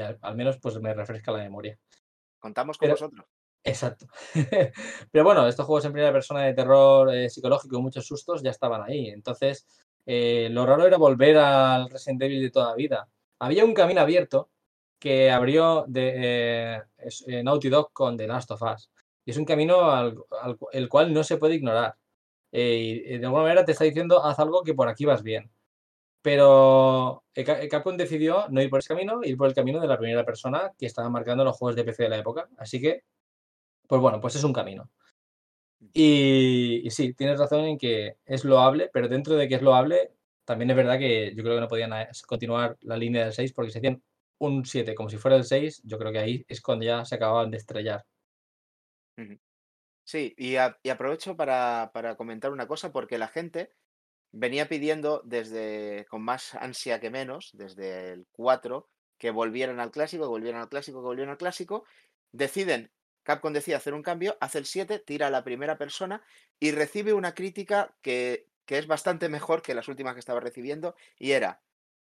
[0.00, 1.78] al, menos pues me refresca la memoria.
[2.38, 3.26] Contamos con vosotros.
[3.64, 4.06] Exacto.
[5.12, 8.50] Pero bueno, estos juegos en primera persona de terror eh, psicológico y muchos sustos ya
[8.50, 9.08] estaban ahí.
[9.08, 9.66] Entonces,
[10.06, 13.08] eh, lo raro era volver al Resident Evil de toda la vida.
[13.38, 14.50] Había un camino abierto
[14.98, 16.82] que abrió de,
[17.26, 18.90] eh, Naughty Dog con The Last of Us.
[19.24, 20.16] Y es un camino al,
[20.72, 21.96] el cual no se puede ignorar.
[22.52, 25.50] y de alguna manera te está diciendo, haz algo que por aquí vas bien.
[26.22, 30.24] Pero Capcom decidió no ir por ese camino, ir por el camino de la primera
[30.24, 32.48] persona que estaba marcando los juegos de PC de la época.
[32.56, 33.02] Así que
[33.92, 34.90] pues bueno, pues es un camino.
[35.92, 40.12] Y, sí, tienes razón en que es loable, pero dentro de que es loable,
[40.46, 43.52] también es verdad que yo creo que no podían eh, continuar la línea del 6
[43.52, 44.02] porque si hacían
[44.38, 47.16] un 7 como si fuera el 6, yo creo que ahí es cuando ya se
[47.16, 48.06] acababan de estrellar.
[50.04, 53.74] Sí, y, aprovecho para, comentar una cosa porque la gente
[54.32, 60.24] venía pidiendo desde con más ansia que menos, desde el 4, que volvieran al clásico,
[60.24, 61.84] que volvieran al clásico, que volvieran al clásico.
[62.32, 62.90] Deciden
[63.22, 66.22] Capcom decide hacer un cambio, hace el 7, tira a la primera persona
[66.58, 71.32] y recibe una crítica que, es bastante mejor que las últimas que estaba recibiendo y
[71.32, 71.60] era,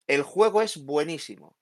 [0.06, 1.56] el juego es buenísimo.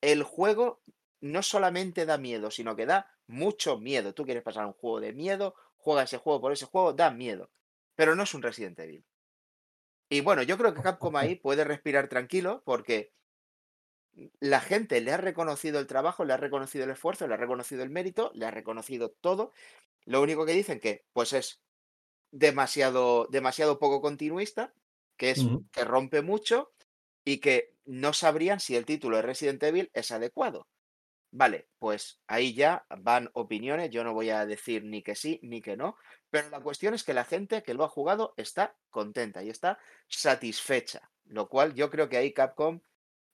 [0.00, 0.80] El juego
[1.20, 4.14] no solamente da miedo, sino que da mucho miedo.
[4.14, 7.50] Tú quieres pasar un juego de miedo, juega ese juego por ese juego, da miedo.
[7.96, 9.04] Pero no es un Resident Evil.
[10.08, 13.12] Y bueno, yo creo que Capcom ahí puede respirar tranquilo porque
[14.40, 17.82] la gente le ha reconocido el trabajo, le ha reconocido el esfuerzo, le ha reconocido
[17.82, 19.52] el mérito, le ha reconocido todo.
[20.04, 21.62] Lo único que dicen que pues es
[22.30, 24.74] demasiado, demasiado poco continuista,
[25.16, 26.72] que es que rompe mucho
[27.24, 30.66] y que no sabrían si el título de Resident Evil es adecuado.
[31.36, 35.60] Vale, pues ahí ya van opiniones, yo no voy a decir ni que sí ni
[35.60, 35.96] que no,
[36.30, 39.80] pero la cuestión es que la gente que lo ha jugado está contenta y está
[40.06, 42.82] satisfecha, lo cual yo creo que ahí Capcom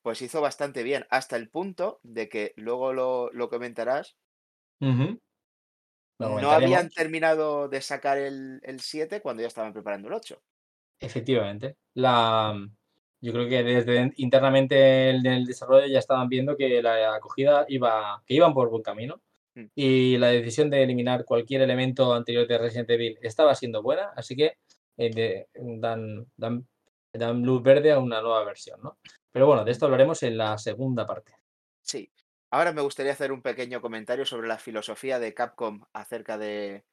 [0.01, 4.17] pues hizo bastante bien, hasta el punto de que luego lo, comentarás.
[4.79, 5.21] no
[6.51, 10.43] habían terminado de sacar el, 7 cuando ya estaban preparando el 8.
[11.01, 11.77] Efectivamente.
[11.93, 12.59] La,
[13.21, 18.23] yo creo que desde internamente en el, desarrollo ya estaban viendo que la acogida iba,
[18.27, 19.21] que iban por buen camino.
[19.55, 19.67] Mm.
[19.75, 24.37] Y la decisión de eliminar cualquier elemento anterior de Resident Evil estaba siendo buena, así
[24.37, 24.59] que
[24.97, 26.67] eh, dan, dan,
[27.13, 28.99] dan luz verde a una nueva versión, ¿no?
[29.31, 31.35] Pero bueno, de esto hablaremos en la segunda parte.
[31.83, 32.11] Sí.
[32.51, 36.85] Ahora me gustaría hacer un pequeño comentario sobre la filosofía de Capcom acerca de,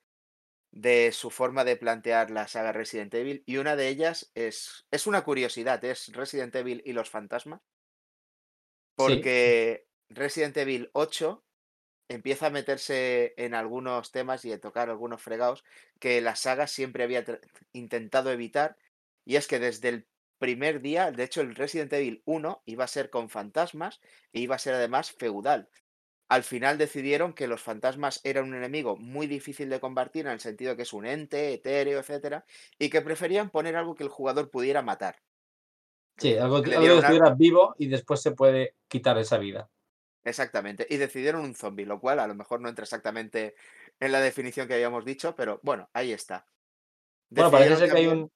[0.71, 3.43] de su forma de plantear la saga Resident Evil.
[3.45, 7.61] Y una de ellas es, es una curiosidad, es Resident Evil y los fantasmas.
[8.95, 11.43] Porque Resident Evil 8
[12.09, 15.63] empieza a meterse en algunos temas y a tocar algunos fregados
[15.99, 17.25] que la saga siempre había
[17.73, 18.77] intentado evitar.
[19.25, 20.07] Y es que desde el
[20.39, 23.99] primer día, de hecho el Resident Evil 1 iba a ser con fantasmas
[24.31, 25.69] e iba a ser además feudal.
[26.29, 30.39] Al final decidieron que los fantasmas eran un enemigo muy difícil de combatir en el
[30.39, 32.45] sentido que es un ente, etéreo, etcétera,
[32.77, 35.17] y que preferían poner algo que el jugador pudiera matar.
[36.17, 39.69] Sí, algo, que estuviera vivo y después se puede quitar esa vida.
[40.23, 43.55] Exactamente, y decidieron un zombie, lo cual a lo mejor no entra exactamente
[43.99, 46.45] en la definición que habíamos dicho, pero bueno, ahí está.
[47.29, 48.29] bueno, parece ser que hay un,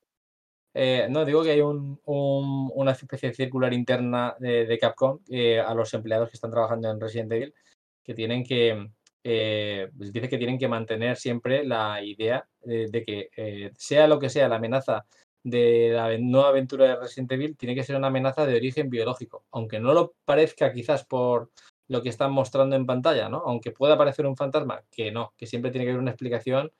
[0.73, 5.93] eh, no, digo que hay una especie de circular interna de, Capcom eh, a los
[5.93, 7.53] empleados que están trabajando en Resident Evil
[8.03, 8.89] que tienen que,
[9.23, 14.29] eh, pues dice que tienen que mantener siempre la idea de que sea lo que
[14.29, 15.05] sea la amenaza
[15.43, 19.45] de la nueva aventura de Resident Evil, tiene que ser una amenaza de origen biológico,
[19.51, 21.51] aunque no lo parezca quizás por
[21.87, 23.41] lo que están mostrando en pantalla, ¿no?
[23.45, 26.71] Aunque pueda parecer un fantasma, que no, que siempre tiene que haber una explicación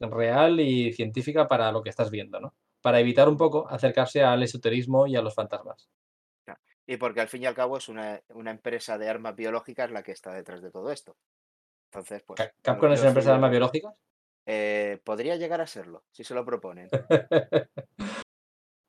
[0.00, 2.54] real y científica para lo que estás viendo, ¿no?
[2.86, 5.88] para evitar un poco acercarse al esoterismo y a los fantasmas.
[6.86, 10.12] Y porque al fin y al cabo es una, empresa de armas biológicas la que
[10.12, 11.16] está detrás de todo esto.
[11.90, 12.40] Entonces, pues.
[12.62, 13.94] ¿Capcom es una empresa de armas biológicas?
[14.46, 16.88] Eh, podría llegar a serlo, si se lo proponen.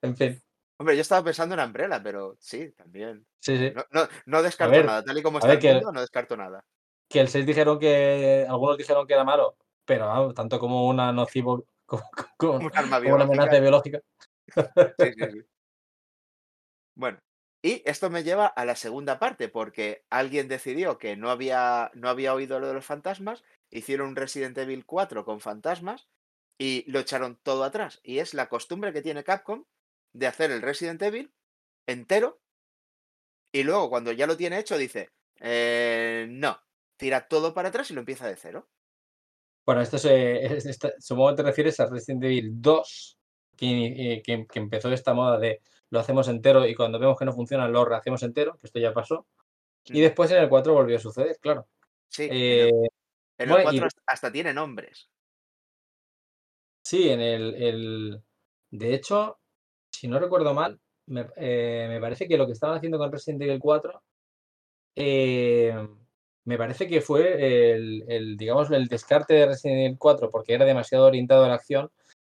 [0.04, 0.40] En fin.
[0.80, 3.26] Hombre, yo estaba pensando en Umbrella, pero sí, también.
[3.40, 3.74] Sí, sí.
[3.76, 5.04] No, no, no descarto ver, nada.
[5.04, 6.64] Tal y como está ver el mundo, no descarto nada.
[7.10, 8.46] Que el 6 dijeron que.
[8.48, 11.66] Algunos dijeron que era malo, pero tanto como una nocivo.
[11.88, 12.04] Como,
[12.38, 14.02] como- como una amenaza biológica.
[15.00, 15.42] Sí, sí, sí.
[16.96, 17.18] Bueno,
[17.62, 22.10] y esto me lleva a la segunda parte, porque alguien decidió que no había, no
[22.10, 26.08] había oído lo de los fantasmas, hicieron un Resident Evil 4 con fantasmas
[26.60, 28.00] y lo echaron todo atrás.
[28.04, 29.66] Y es la costumbre que tiene Capcom
[30.14, 31.34] de hacer el Resident Evil
[31.88, 32.40] entero
[33.52, 36.62] y luego cuando ya lo tiene hecho dice, "Eh, no,
[36.98, 38.70] tira todo para atrás y lo empieza de cero.
[39.66, 43.18] Bueno, esto se, es- esta- supongo que te refieres a Resident Evil 2,
[43.56, 47.26] que, eh, que- que empezó esta moda de lo hacemos entero y cuando vemos que
[47.26, 49.26] no funciona lo rehacemos entero, que esto ya pasó.
[49.86, 50.02] Y Mm.
[50.04, 51.68] después en el 4 volvió a suceder, claro.
[52.10, 52.90] Sí, en Eh, el, en
[53.40, 55.10] el bueno, y- 4 hasta, hasta tiene nombres.
[56.84, 58.24] sí, en el, el-
[58.70, 59.40] De hecho,
[59.92, 63.42] si no recuerdo mal, me, eh, me parece que lo que estaban haciendo con Resident
[63.44, 64.04] Evil 4,
[64.96, 65.74] eh,
[66.44, 70.66] me parece que fue el, el, digamos, el descarte de Resident Evil 4 porque era
[70.66, 71.90] demasiado orientado a la acción,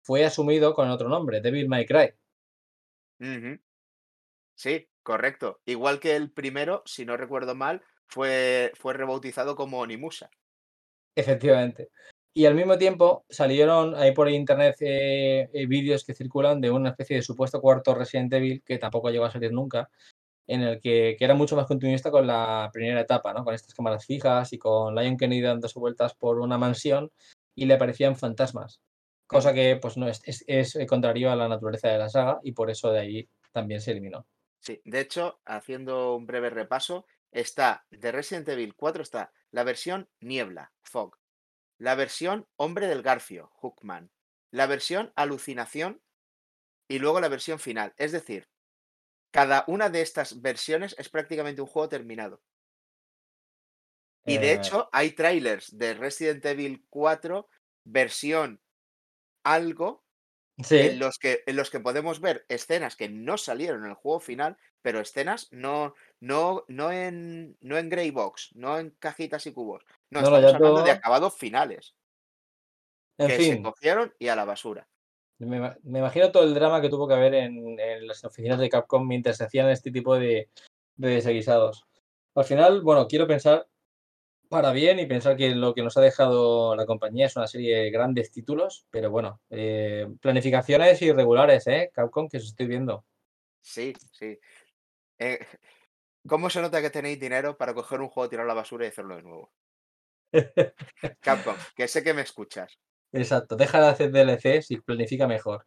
[0.03, 2.13] fue asumido con otro nombre, Devil May Cry.
[4.55, 5.61] Sí, correcto.
[5.65, 10.29] Igual que el primero, si no recuerdo mal, fue, fue rebautizado como Onimusa.
[11.15, 11.89] Efectivamente.
[12.33, 16.89] Y al mismo tiempo salieron ahí por internet eh, eh, vídeos que circulan de una
[16.89, 19.89] especie de supuesto cuarto Resident Evil que tampoco llegó a salir nunca,
[20.47, 23.43] en el que, que era mucho más continuista con la primera etapa, ¿no?
[23.43, 27.11] Con estas cámaras fijas y con Lion Kennedy dándose vueltas por una mansión
[27.55, 28.79] y le aparecían fantasmas.
[29.31, 32.51] Cosa que pues no es, es, es contrario a la naturaleza de la saga y
[32.53, 34.27] por eso de ahí también se eliminó.
[34.59, 40.09] Sí, de hecho, haciendo un breve repaso, está de Resident Evil 4 está la versión
[40.19, 41.17] Niebla, Fog,
[41.77, 44.11] la versión Hombre del Garfio, Hookman,
[44.51, 46.03] la versión Alucinación
[46.87, 47.93] y luego la versión final.
[47.97, 48.49] Es decir,
[49.31, 52.43] cada una de estas versiones es prácticamente un juego terminado.
[54.25, 57.49] Y de Eh, hecho, hay trailers de Resident Evil 4
[57.83, 58.61] versión
[59.43, 60.03] algo
[60.63, 63.95] sí, en los que en los que podemos ver escenas que no salieron en el
[63.95, 69.45] juego final, pero escenas no no no en no en gray box, no en cajitas
[69.47, 69.85] y cubos.
[70.09, 71.95] No, estamos hablando de acabados finales
[73.17, 73.55] en que fin.
[73.55, 74.87] se cogieron y a la basura.
[75.39, 79.07] Me imagino todo el drama que tuvo que haber en, en las oficinas de Capcom
[79.07, 80.49] mientras se hacían este tipo de,
[80.97, 81.87] de desaguisados.
[82.35, 83.67] Al final, bueno, quiero pensar
[84.51, 87.83] para bien y pensar que lo que nos ha dejado la compañía es una serie
[87.83, 91.89] de grandes títulos, pero bueno, eh, planificaciones irregulares, ¿eh?
[91.93, 93.05] Capcom, que os estoy viendo.
[93.61, 94.37] Sí, sí.
[95.19, 95.39] Eh,
[96.27, 98.89] ¿cómo se nota que tenéis dinero para coger un juego, tirar a la basura y
[98.89, 99.53] hacerlo de nuevo?
[101.21, 102.77] Capcom, que sé que me escuchas.
[103.13, 105.65] Exacto, deja de hacer DLCs y planifica mejor.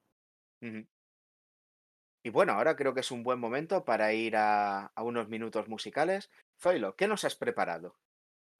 [2.23, 5.69] Y bueno, ahora creo que es un buen momento para ir a, a unos minutos
[5.69, 6.31] musicales.
[6.61, 7.97] Zoilo, ¿qué nos has preparado?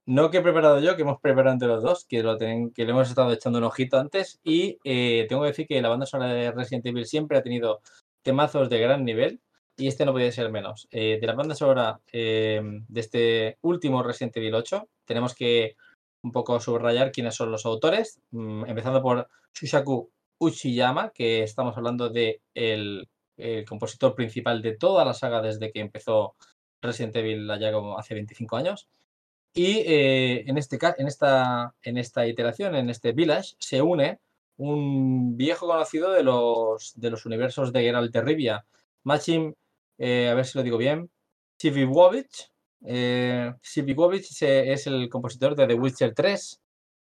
[0.07, 2.91] No que he preparado yo, que hemos preparado entre los dos, que lo, que le
[2.91, 4.39] hemos estado echando un ojito antes.
[4.45, 7.81] Y eh, tengo que decir que la banda sonora de Resident Evil siempre ha tenido
[8.23, 9.41] temazos de gran nivel.
[9.77, 10.89] Y este no podía ser menos.
[10.91, 15.77] Eh, de la banda sonora eh, de este último Resident Evil 8, tenemos que
[16.23, 18.21] un poco subrayar quiénes son los autores.
[18.31, 25.05] mm, empezando por Shushaku Uchiyama, que estamos hablando de el, el compositor principal de toda
[25.05, 26.37] la saga desde que empezó
[26.83, 28.89] Resident Evil allá como hace 25 años.
[29.55, 34.19] Y eh, en, este, en, esta, en esta iteración, en este Village, se une
[34.57, 38.67] un viejo conocido de los, de los universos de Geralt de Rivia,
[39.05, 39.55] Machin,
[39.99, 41.11] eh, a ver si lo digo bien,
[41.57, 42.51] Siviwovic.
[42.87, 46.61] Eh, es el compositor de The Witcher 3,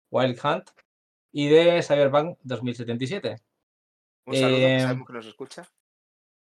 [0.10, 0.70] Wild Hunt
[1.32, 3.36] y de Cyberpunk 2077.
[4.26, 5.70] Un saludo, Em, sabemos que nos escucha.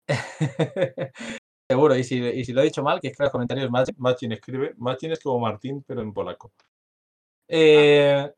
[1.73, 4.33] Seguro, y si, lo he dicho mal, que es que en los comentarios Machin, Machin
[4.33, 6.53] escribe, Machin es como Martín, pero en polaco.
[7.49, 8.31] Eh,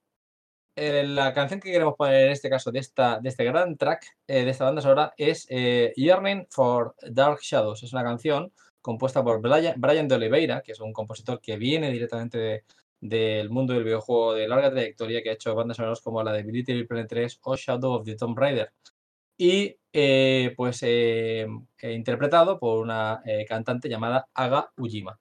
[0.77, 4.07] eh, la canción que queremos poner en este caso de, esta, de este gran track
[4.29, 7.83] eh, de esta banda sonora es Yearning for Dark Shadows.
[7.83, 12.39] Es una canción compuesta por Brian, de Oliveira, que es un compositor que viene directamente
[12.39, 12.65] de-
[13.01, 16.45] del mundo del videojuego de larga trayectoria, que ha hecho bandas sonoras como la de
[16.45, 18.71] Little Planet 3 o Shadow of the Tomb Raider.
[19.37, 21.47] Y eh, pues eh,
[21.83, 25.19] interpretado por una eh, cantante llamada Aga Ujima.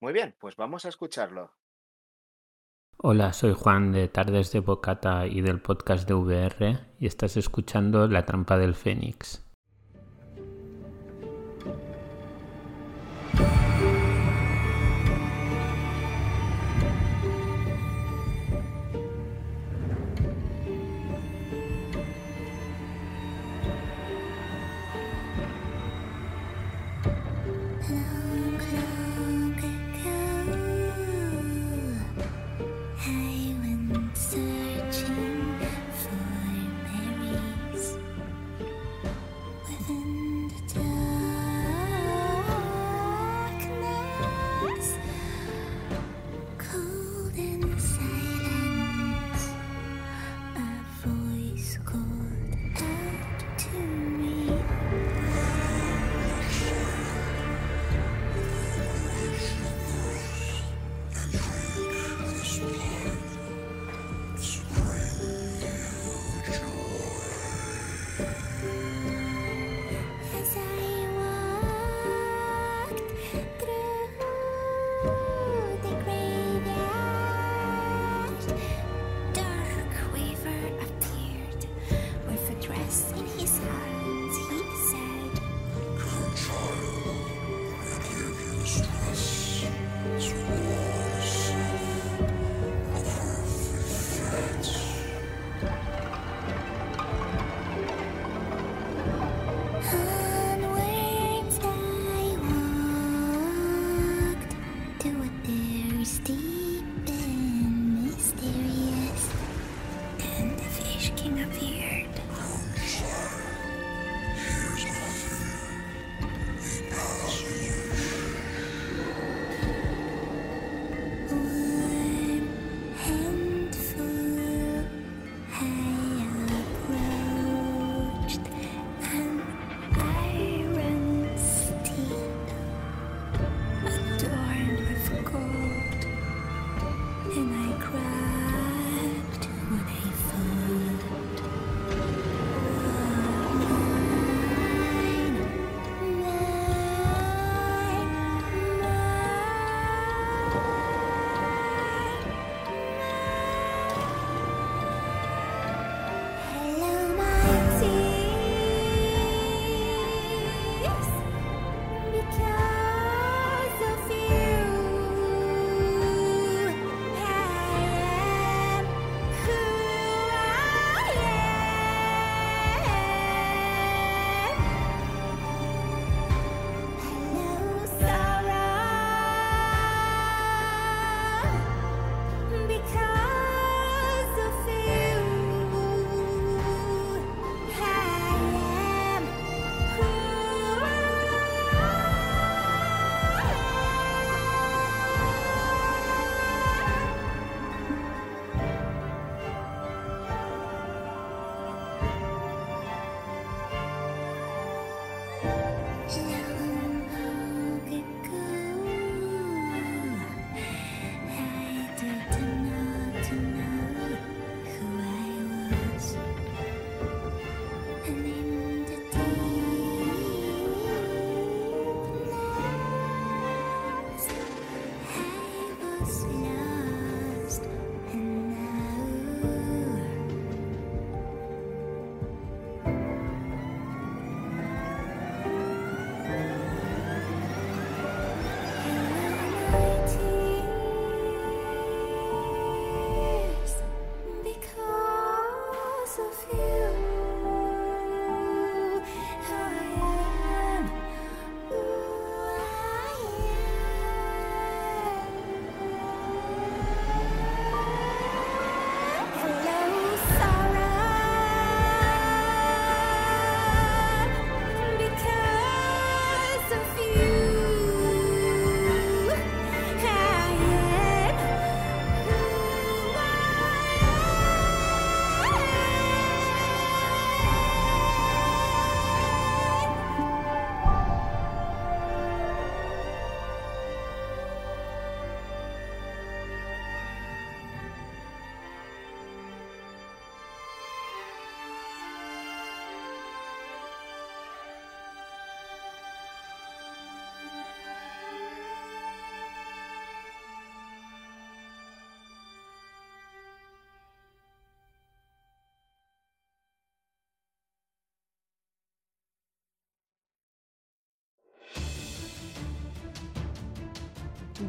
[0.00, 1.52] Muy bien, pues vamos a escucharlo.
[2.96, 8.08] Hola, soy Juan de Tardes de Bocata y del podcast de VR y estás escuchando
[8.08, 9.46] La Trampa del Fénix.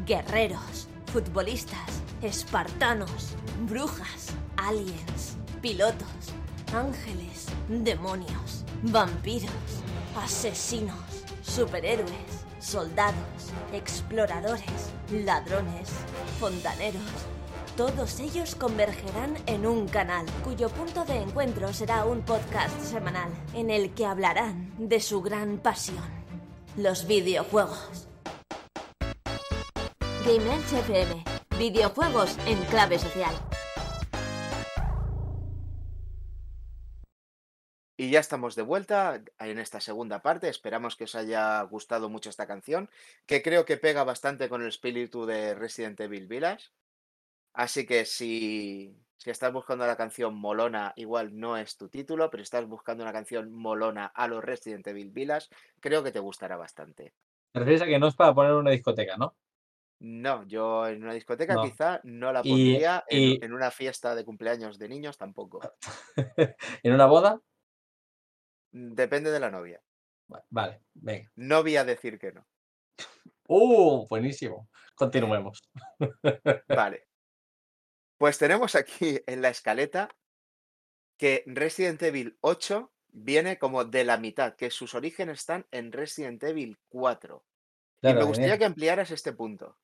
[0.06, 3.34] Guerreros, futbolistas, espartanos,
[3.68, 6.32] brujas, aliens, pilotos,
[6.74, 9.50] ángeles, demonios, vampiros,
[10.16, 10.96] asesinos,
[11.42, 12.08] superhéroes,
[12.58, 15.90] soldados, exploradores, ladrones,
[16.40, 17.02] fontaneros.
[17.76, 23.70] Todos ellos convergerán en un canal cuyo punto de encuentro será un podcast semanal en
[23.70, 26.04] el que hablarán de su gran pasión,
[26.76, 28.08] los videojuegos.
[30.24, 31.24] Game Edge FM,
[31.58, 33.34] videojuegos en clave social.
[37.96, 40.48] Y ya estamos de vuelta en esta segunda parte.
[40.48, 42.88] Esperamos que os haya gustado mucho esta canción,
[43.26, 46.68] que creo que pega bastante con el espíritu de Resident Evil Village.
[47.52, 52.42] Así que si, Si estás buscando la canción molona, igual no es tu título, pero
[52.42, 55.48] si estás buscando una canción molona a los Resident Evil Village,
[55.80, 57.12] creo que te gustará bastante.
[57.52, 59.34] Te refieres a que no es para poner una discoteca, ¿no?
[60.04, 61.62] No, yo en una discoteca No.
[61.62, 65.60] quizá no la pondría, en, y- en una fiesta de cumpleaños de niños tampoco.
[66.82, 67.40] ¿En una boda?
[68.72, 69.80] Mm, Depende de la novia.
[70.32, 71.30] Va- Vale, venga.
[71.36, 72.44] No voy a decir que no.
[73.46, 74.06] ¡Uh!
[74.08, 74.68] Buenísimo.
[74.96, 75.60] Continuemos.
[76.68, 77.06] Vale.
[78.18, 80.08] Pues tenemos aquí en la escaleta
[81.16, 86.42] que Resident Evil 8 viene como de la mitad, que sus orígenes están en Resident
[86.42, 87.44] Evil 4.
[88.02, 88.58] y me gustaría bien.
[88.58, 89.78] que ampliaras este punto.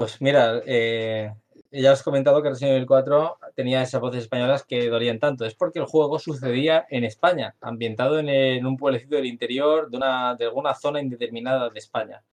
[0.00, 1.30] Pues mira, eh,
[1.70, 5.44] ya has comentado que Resident Evil 4 tenía esas voces españolas que dolían tanto.
[5.44, 10.34] Es porque el juego sucedía en España, ambientado en, un pueblecito del interior de, una,
[10.36, 12.24] de alguna zona indeterminada de España.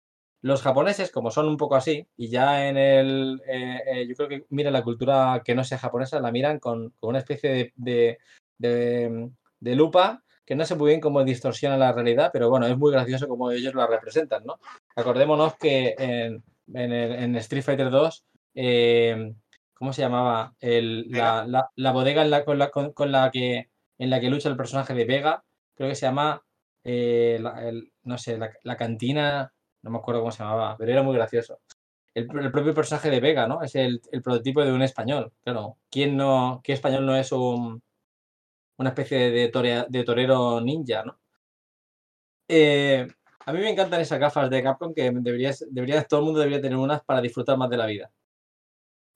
[0.41, 3.41] Los japoneses, como son un poco así, y ya en el.
[3.49, 6.91] eh, eh, yo creo que miran la cultura que no sea japonesa, la miran con,
[7.01, 8.19] con una especie de, de,
[8.57, 12.77] de- de lupa que no sé muy bien cómo distorsiona la realidad, pero bueno, es
[12.77, 14.59] muy gracioso como ellos la representan, ¿no?
[14.95, 16.41] Acordémonos que en,
[16.73, 19.33] en, el- en Street Fighter 2, eh,
[19.73, 20.55] ¿cómo se llamaba?
[20.59, 24.19] El- la, la- la bodega en la, con, la, con- con la que, en la
[24.19, 25.43] que lucha el personaje de Vega,
[25.75, 26.43] creo que se llama,
[26.83, 29.53] eh, el- no sé, la, cantina,
[29.83, 31.59] no me acuerdo cómo se llamaba, pero era muy gracioso.
[32.13, 33.61] El, el propio personaje de Vega, ¿no?
[33.61, 35.31] Es el, el prototipo de un español.
[35.43, 37.81] Claro, ¿quién no, qué español no es un,
[38.77, 41.19] una especie de, torea- de torero ninja, ¿no?
[42.47, 43.07] Eh,
[43.47, 46.61] a mí me encantan esas gafas de Capcom que deberías, deberías, todo el mundo debería
[46.61, 48.11] tener unas para disfrutar más de la vida.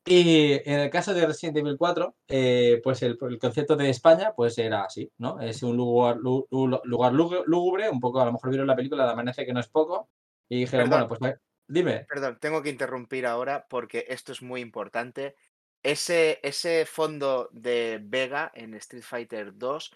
[0.05, 4.33] Y en el caso de Resident Evil 4, eh, pues el, el concepto de España
[4.35, 5.39] pues era así, ¿no?
[5.39, 8.75] Es un lugar, lu- lu- lugar lúgu- lúgubre, un poco, a lo mejor vieron la
[8.75, 10.09] película de Amanece que no es poco,
[10.49, 11.07] y dijeron, Perdón.
[11.07, 11.35] bueno, pues
[11.67, 15.35] dime, Perdón, tengo que interrumpir ahora porque esto es muy importante.
[15.83, 19.91] Ese, ese fondo de Vega en Street Fighter 2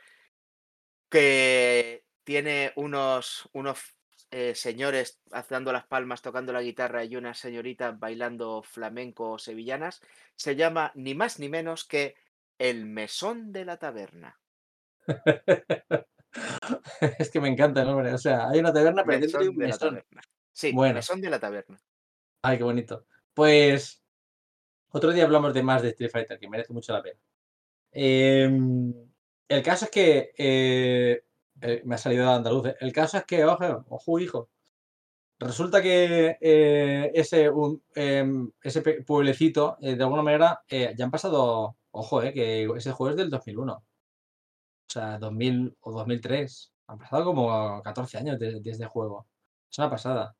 [1.09, 3.94] que tiene unos, unos
[4.37, 10.01] eh, señores dando las palmas, tocando la guitarra y unas señoritas bailando flamenco o sevillanas,
[10.35, 12.15] se llama ni más ni menos que
[12.57, 14.37] el mesón de la taberna.
[17.17, 19.55] es que me encanta el nombre, o sea, hay una taberna, pero dentro hay un
[19.55, 19.89] de la mesón.
[19.91, 20.21] taberna.
[20.51, 20.95] Sí, Bueno.
[20.95, 21.79] mesón de la taberna.
[22.41, 23.05] Ay, qué bonito.
[23.33, 24.03] Pues
[24.89, 27.21] otro día hablamos de más de Street Fighter, que merece mucho la pena.
[27.89, 28.93] Em,
[29.47, 31.23] el caso es que eh,
[31.67, 32.67] eh, me ha salido de andaluz.
[32.79, 34.49] El caso es que, ojo, ojo, hijo.
[35.39, 41.11] Resulta que eh, ese, un- em, ese pueblecito, eh, de alguna manera, eh, ya han
[41.11, 43.73] pasado, ojo, eh, que ese juego es del 2001.
[43.75, 43.83] O
[44.87, 46.71] sea, 2000 o 2003.
[46.87, 49.27] Han pasado como 14 años de- desde el juego.
[49.71, 50.35] Es una pasada.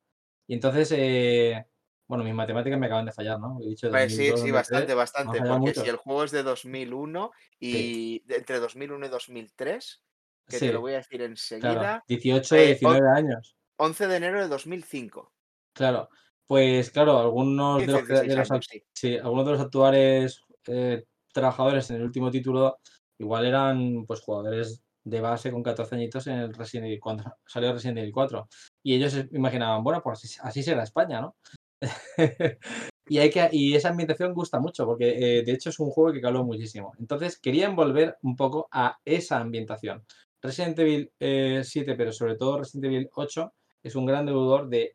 [0.47, 1.65] Y entonces, eh,
[2.07, 3.57] bueno, mis matemáticas me acaban de fallar, ¿no?
[3.61, 4.53] He dicho Pues sí, 2002, sí, 2003.
[4.53, 5.81] bastante, bastante, porque mucho.
[5.83, 10.03] si el juego es de 2001 y de- entre 2001 y 2003,
[10.47, 11.31] que te lo voy a decir claro.
[11.31, 13.55] enseguida, 18, Eh, 19 años.
[13.77, 15.31] 11 de enero de 2005,
[15.73, 16.09] Claro.
[16.47, 18.83] Pues claro, algunos de 15, los, que- de 16 los, años, act- sí.
[18.93, 22.77] sí, algunos de los actuales eh, trabajadores en el último título
[23.17, 27.73] igual eran pues jugadores de base con 14 añitos en el Resident Evil cuando salió
[27.73, 28.47] Resident Evil 4.
[28.83, 31.35] Y ellos imaginaban, bueno, pues así, así será España, ¿no?
[33.07, 36.13] y, hay que, y esa ambientación gusta mucho, porque eh, de hecho es un juego
[36.13, 36.93] que caló muchísimo.
[36.99, 40.05] Entonces querían volver un poco a esa ambientación.
[40.45, 44.93] Resident Evil eh, 7, pero sobre todo Resident Evil 8, es un gran deudor de,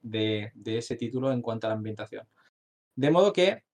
[0.65, 2.27] ese título en cuanto a la ambientación.
[2.97, 3.65] De modo que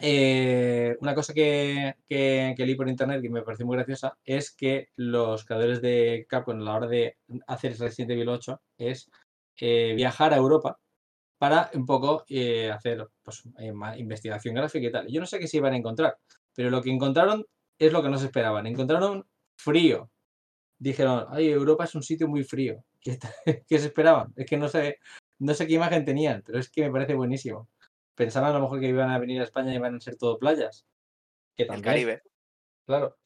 [0.00, 5.44] eh, una cosa que, leí por internet que me pareció muy graciosa es que los
[5.44, 7.16] creadores de Capcom a la hora de
[7.46, 9.10] hacer Resident Evil 8 es
[9.60, 10.78] eh, viajar a Europa
[11.38, 15.06] para un poco eh, hacer pues, eh, investigación gráfica y tal.
[15.08, 16.18] Yo no sé qué se iban a encontrar,
[16.54, 17.44] pero lo que encontraron
[17.78, 18.66] es lo que no se esperaban.
[18.66, 19.26] Encontraron
[19.56, 20.10] frío.
[20.78, 22.82] Dijeron, ay, Europa es un sitio muy frío.
[23.00, 23.18] ¿Qué,
[23.68, 24.32] qué se esperaban?
[24.36, 24.98] Es que no sé,
[25.38, 27.68] no sé qué imagen tenían, pero es que me parece buenísimo.
[28.14, 30.38] Pensaban a lo mejor que iban a venir a España y iban a ser todo
[30.38, 30.86] playas.
[31.56, 32.22] Que El Caribe.
[32.86, 33.16] Claro.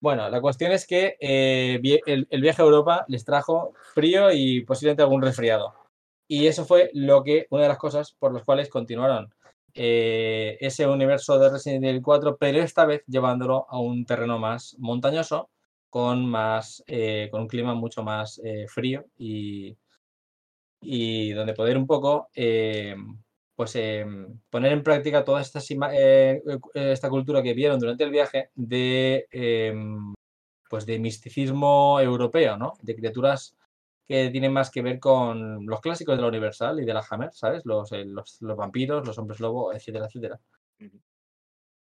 [0.00, 4.64] Bueno, la cuestión es que eh, el, el viaje a Europa les trajo frío y
[4.64, 5.74] posiblemente algún resfriado.
[6.28, 9.32] Y eso fue lo que, una de las cosas por las cuales continuaron
[9.78, 14.74] eh, ese universo de Resident Evil 4, pero esta vez llevándolo a un terreno más
[14.78, 15.50] montañoso,
[15.96, 19.74] con más, eh, con un clima mucho más eh, frío y,
[20.82, 22.94] y donde poder un poco eh,
[23.54, 23.78] pues
[24.50, 25.58] poner en práctica toda esta,
[26.74, 29.26] esta cultura que vieron durante el viaje de
[30.68, 32.74] pues de misticismo europeo, ¿no?
[32.82, 33.56] De criaturas
[34.06, 37.30] que tienen más que ver con los clásicos de la Universal y de la Hammer,
[37.32, 37.64] ¿sabes?
[37.64, 40.38] Los, los, vampiros, los hombres lobo, etcétera, etcétera.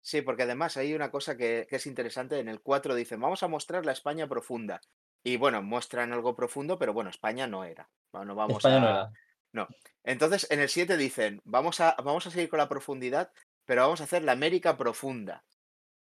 [0.05, 2.39] Sí, porque además hay una cosa que, que es interesante.
[2.39, 4.83] En el 4 dicen, vamos a mostrar la España profunda.
[5.23, 7.89] Y bueno, muestran algo profundo, pero bueno, España no era.
[8.13, 8.91] No vamos España no a...
[8.91, 9.13] era.
[9.53, 9.69] No.
[10.03, 13.33] Entonces, en el 7 dicen, vamos a, vamos a seguir con la profundidad,
[13.65, 15.43] pero vamos a hacer la América profunda.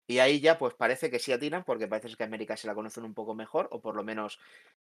[0.08, 3.06] Y ahí ya, pues parece que sí atinan, porque parece que América se la conocen
[3.06, 4.40] un poco mejor, o por lo menos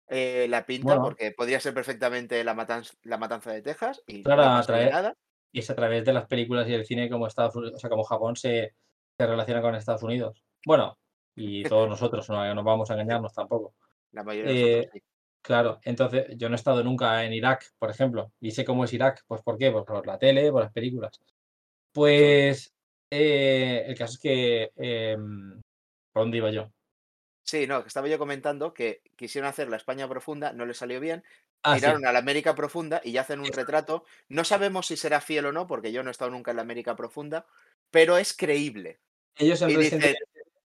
[0.10, 1.02] eh, la pinta, Bueno.
[1.02, 4.92] porque podría ser perfectamente la, matanza, la matanza de Texas y Claro, no a través-
[4.92, 5.18] nada.
[5.52, 7.90] Y es a través de las películas y el cine como Estados Unidos, o sea,
[7.90, 8.74] como Japón se,
[9.22, 10.44] se relaciona con Estados Unidos.
[10.66, 10.98] Bueno,
[11.36, 13.74] y todos nosotros, no nos vamos a engañarnos tampoco.
[14.12, 15.04] La mayoría de nosotros Eh, sí.
[15.44, 18.94] Claro, entonces yo no he estado nunca en Irak, por ejemplo, y sé cómo es
[18.94, 19.24] Irak.
[19.28, 19.72] Pues ¿por qué?
[19.72, 21.20] Pues por la tele, por las películas.
[21.92, 22.74] Pues
[23.10, 24.72] eh, el caso es que...
[24.76, 25.60] em,
[26.14, 26.72] ¿por dónde iba yo?
[27.44, 31.24] Sí, no, estaba yo comentando que quisieron hacer la España profunda, no les salió bien,
[31.64, 31.82] Ah, sí.
[31.82, 34.06] tiraron a la América profunda y ya hacen un retrato.
[34.30, 36.64] No sabemos si será fiel o no, porque yo no he estado nunca en la
[36.64, 37.46] América profunda,
[37.92, 39.00] pero es creíble.
[39.38, 40.18] Ellos en Y Resident dice-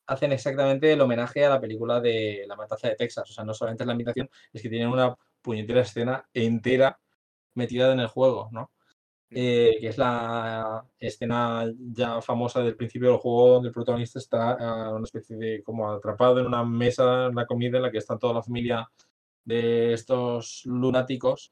[0.08, 3.30] hacen exactamente el homenaje a la película de La Matanza de Texas.
[3.30, 7.00] O sea, no solamente es la invitación, es que tienen una puñetera escena entera
[7.56, 8.72] metida en el juego, ¿no?
[9.32, 14.52] Eh, que es la escena ya famosa del principio del juego donde el protagonista está
[14.60, 17.98] ah, una especie de como atrapado en una mesa, en una comida en la que
[17.98, 18.88] está toda la familia
[19.44, 21.52] de estos lunáticos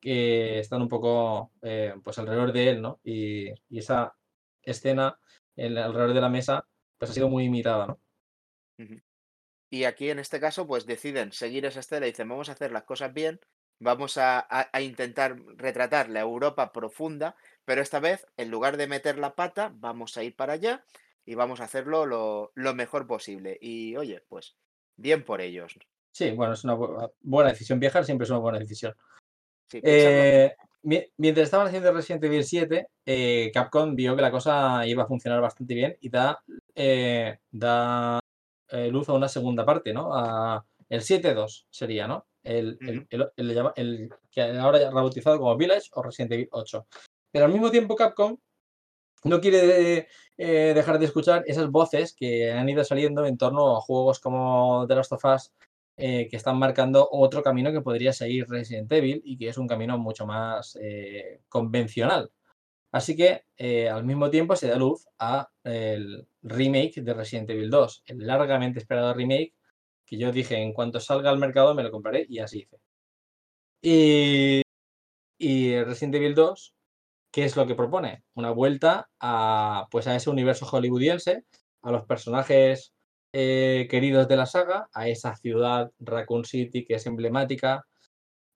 [0.00, 3.00] que están un poco eh, pues alrededor de él, ¿no?
[3.02, 4.14] Y, y esa
[4.62, 5.18] escena
[5.58, 6.64] alrededor de la mesa
[6.98, 8.00] pues ha sido muy imitada, ¿no?
[9.70, 12.72] Y aquí en este caso, pues deciden seguir esa estela y dicen, vamos a hacer
[12.72, 13.38] las cosas bien,
[13.80, 18.86] vamos a, a- a intentar retratar la Europa profunda, pero esta vez, en lugar de
[18.86, 20.84] meter la pata, vamos a ir para allá
[21.24, 23.58] y vamos a hacerlo lo, lo mejor posible.
[23.60, 24.56] Y oye, pues
[24.96, 25.78] bien por ellos.
[26.12, 27.78] Sí, bueno, es una bu- buena decisión.
[27.78, 28.94] Viajar siempre es una buena decisión.
[29.70, 35.02] Sí, Eh, mientras estaban haciendo Resident Evil 7, eh, Capcom vio que la cosa iba
[35.04, 36.42] a funcionar bastante bien y da,
[36.74, 38.20] eh, da
[38.70, 40.10] eh, luz a una segunda parte, ¿no?
[40.14, 42.26] A el 7.2 sería, ¿no?
[42.42, 43.06] El, el-
[43.36, 46.86] el- el que ahora ya rebautizado como Village o Resident Evil 8.
[47.30, 48.36] Pero al mismo tiempo Capcom
[49.24, 50.06] no quiere
[50.38, 54.86] eh, dejar de escuchar esas voces que han ido saliendo en torno a juegos como
[54.86, 55.52] The Last of Us
[56.00, 59.66] eh, que están marcando otro camino que podría seguir Resident Evil y que es un
[59.66, 62.30] camino mucho más eh, convencional.
[62.92, 67.68] Así que eh, al mismo tiempo se da luz a el remake de Resident Evil
[67.70, 69.54] 2, el largamente esperado remake
[70.06, 72.78] que yo dije en cuanto salga al mercado me lo compraré y así hice.
[75.38, 76.74] Y, Resident Evil 2,
[77.32, 78.22] ¿qué es lo que propone?
[78.34, 81.44] Una vuelta a, pues a ese universo hollywoodiense,
[81.82, 82.94] a los personajes
[83.32, 87.84] eh, queridos de la saga, a esa ciudad Raccoon City que es emblemática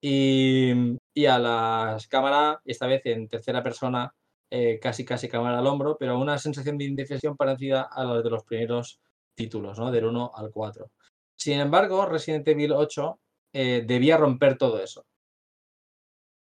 [0.01, 4.13] y, a las cámaras, esta vez en tercera persona,
[4.51, 8.31] eh, casi casi cámara al hombro, pero una sensación de indefensión parecida a la de
[8.31, 9.01] los primeros
[9.35, 9.91] títulos, ¿no?
[9.93, 10.91] Del 1 al 4.
[11.37, 13.21] Sin embargo, Resident Evil 8
[13.55, 15.07] eh, debía romper todo eso.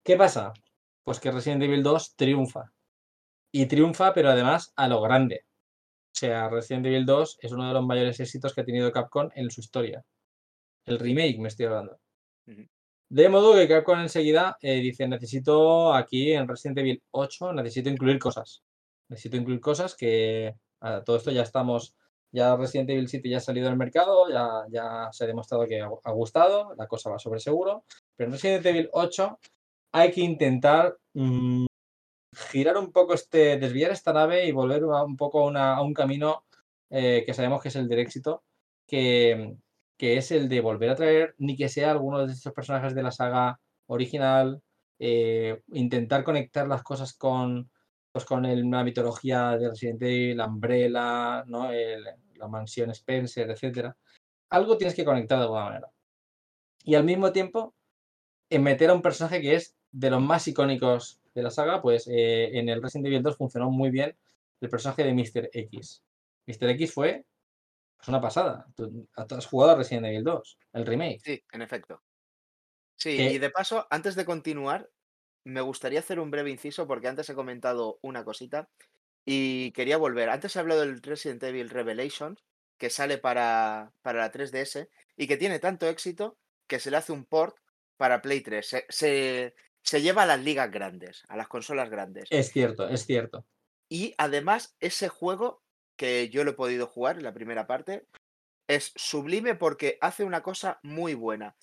[0.04, 0.52] ¿Qué pasa?
[1.04, 2.72] Pues que Resident Evil 2 triunfa.
[3.52, 5.47] Y triunfa, pero además a lo grande.
[6.18, 9.28] O sea, Resident Evil 2 es uno de los mayores éxitos que ha tenido Capcom
[9.36, 10.04] en su historia.
[10.84, 11.96] El remake me estoy hablando.
[13.08, 18.18] De modo que Capcom enseguida eh, dice, necesito aquí en Resident Evil 8, necesito incluir
[18.18, 18.64] cosas.
[19.08, 21.94] Necesito incluir cosas que a todo esto ya estamos,
[22.32, 25.80] ya Resident Evil 7 ya ha salido al mercado, ya, ya se ha demostrado que
[25.80, 27.84] ha, ha gustado, la cosa va sobre seguro,
[28.16, 29.38] pero en Resident Evil 8
[29.92, 31.66] hay que intentar mm,
[32.38, 36.44] girar un poco este, desviar esta nave y volver a un poco a, un camino
[36.90, 38.44] eh, que sabemos que es el del éxito,
[38.86, 39.56] que,
[39.96, 43.02] que es el de volver a traer ni que sea alguno de estos personajes de
[43.02, 44.62] la saga original,
[44.98, 47.70] eh, intentar conectar las cosas con,
[48.12, 51.70] pues con el- la mitología de Resident Evil, Umbrella, ¿no?
[52.34, 53.96] La mansión Spencer, etcétera.
[54.50, 55.90] Algo tienes que conectar de alguna manera.
[56.84, 57.74] Y al mismo tiempo,
[58.50, 62.06] en meter a un personaje que es de los más icónicos de la saga, pues
[62.08, 64.16] eh, en el Resident Evil 2 funcionó muy bien
[64.60, 65.50] el personaje de Mr.
[65.52, 66.02] X.
[66.46, 66.70] Mr.
[66.70, 67.24] X fue
[67.96, 68.66] pues, una pasada.
[68.74, 71.20] Tú, has jugado a Resident Evil 2, el remake.
[71.20, 72.02] Sí, en efecto.
[72.96, 74.90] Sí, y de paso, antes de continuar,
[75.44, 78.68] me gustaría hacer un breve inciso porque antes he comentado una cosita
[79.24, 80.30] y quería volver.
[80.30, 82.44] Antes he hablado del Resident Evil Revelations,
[82.76, 86.36] que sale para, para la 3DS y que tiene tanto éxito
[86.66, 87.56] que se le hace un port
[87.96, 88.66] para Play 3.
[88.66, 89.54] Se, se,
[89.88, 92.28] se lleva a las ligas grandes, a las consolas grandes.
[92.28, 93.46] Es cierto, es cierto.
[93.88, 95.62] Y además, ese juego
[95.96, 98.06] que yo lo he podido jugar en la primera parte
[98.68, 101.56] es sublime porque hace una cosa muy buena.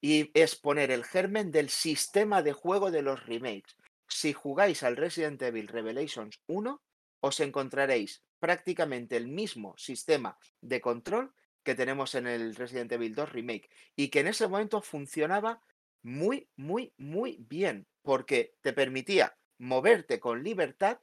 [0.00, 3.76] Y es poner el germen del sistema de juego de los remakes.
[4.08, 6.82] Si jugáis al Resident Evil Revelations 1,
[7.20, 13.32] os encontraréis prácticamente el mismo sistema de control que tenemos en el Resident Evil 2
[13.34, 15.60] Remake y que en ese momento funcionaba
[16.02, 21.00] muy, muy, muy bien porque te permitía moverte con libertad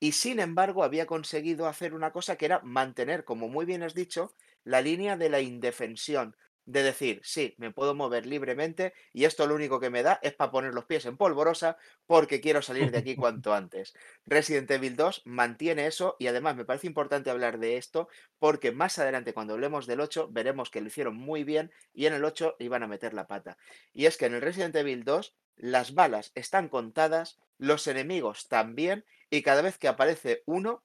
[0.00, 3.94] y sin embargo había conseguido hacer una cosa que era mantener, como muy bien has
[3.94, 4.34] dicho,
[4.64, 9.54] la línea de la indefensión, de decir, sí, me puedo mover libremente y esto lo
[9.54, 12.98] único que me da es para poner los pies en polvorosa porque quiero salir de
[12.98, 13.94] aquí cuanto antes.
[14.26, 18.08] Resident Evil 2 mantiene eso y además me parece importante hablar de esto
[18.38, 22.14] porque más adelante cuando hablemos del 8 veremos que lo hicieron muy bien y en
[22.14, 23.58] el 8 iban a meter la pata.
[23.92, 29.04] Y es que en el Resident Evil 2 las balas están contadas, los enemigos también
[29.30, 30.84] y cada vez que aparece uno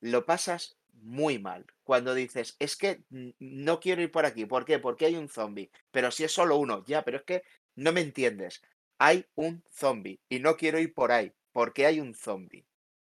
[0.00, 1.66] lo pasas muy mal.
[1.84, 4.46] Cuando dices, es que no quiero ir por aquí.
[4.46, 4.78] ¿Por qué?
[4.78, 5.70] Porque hay un zombie.
[5.90, 7.42] Pero si es solo uno, ya, pero es que
[7.76, 8.62] no me entiendes.
[8.98, 12.64] Hay un zombie y no quiero ir por ahí porque hay un zombie.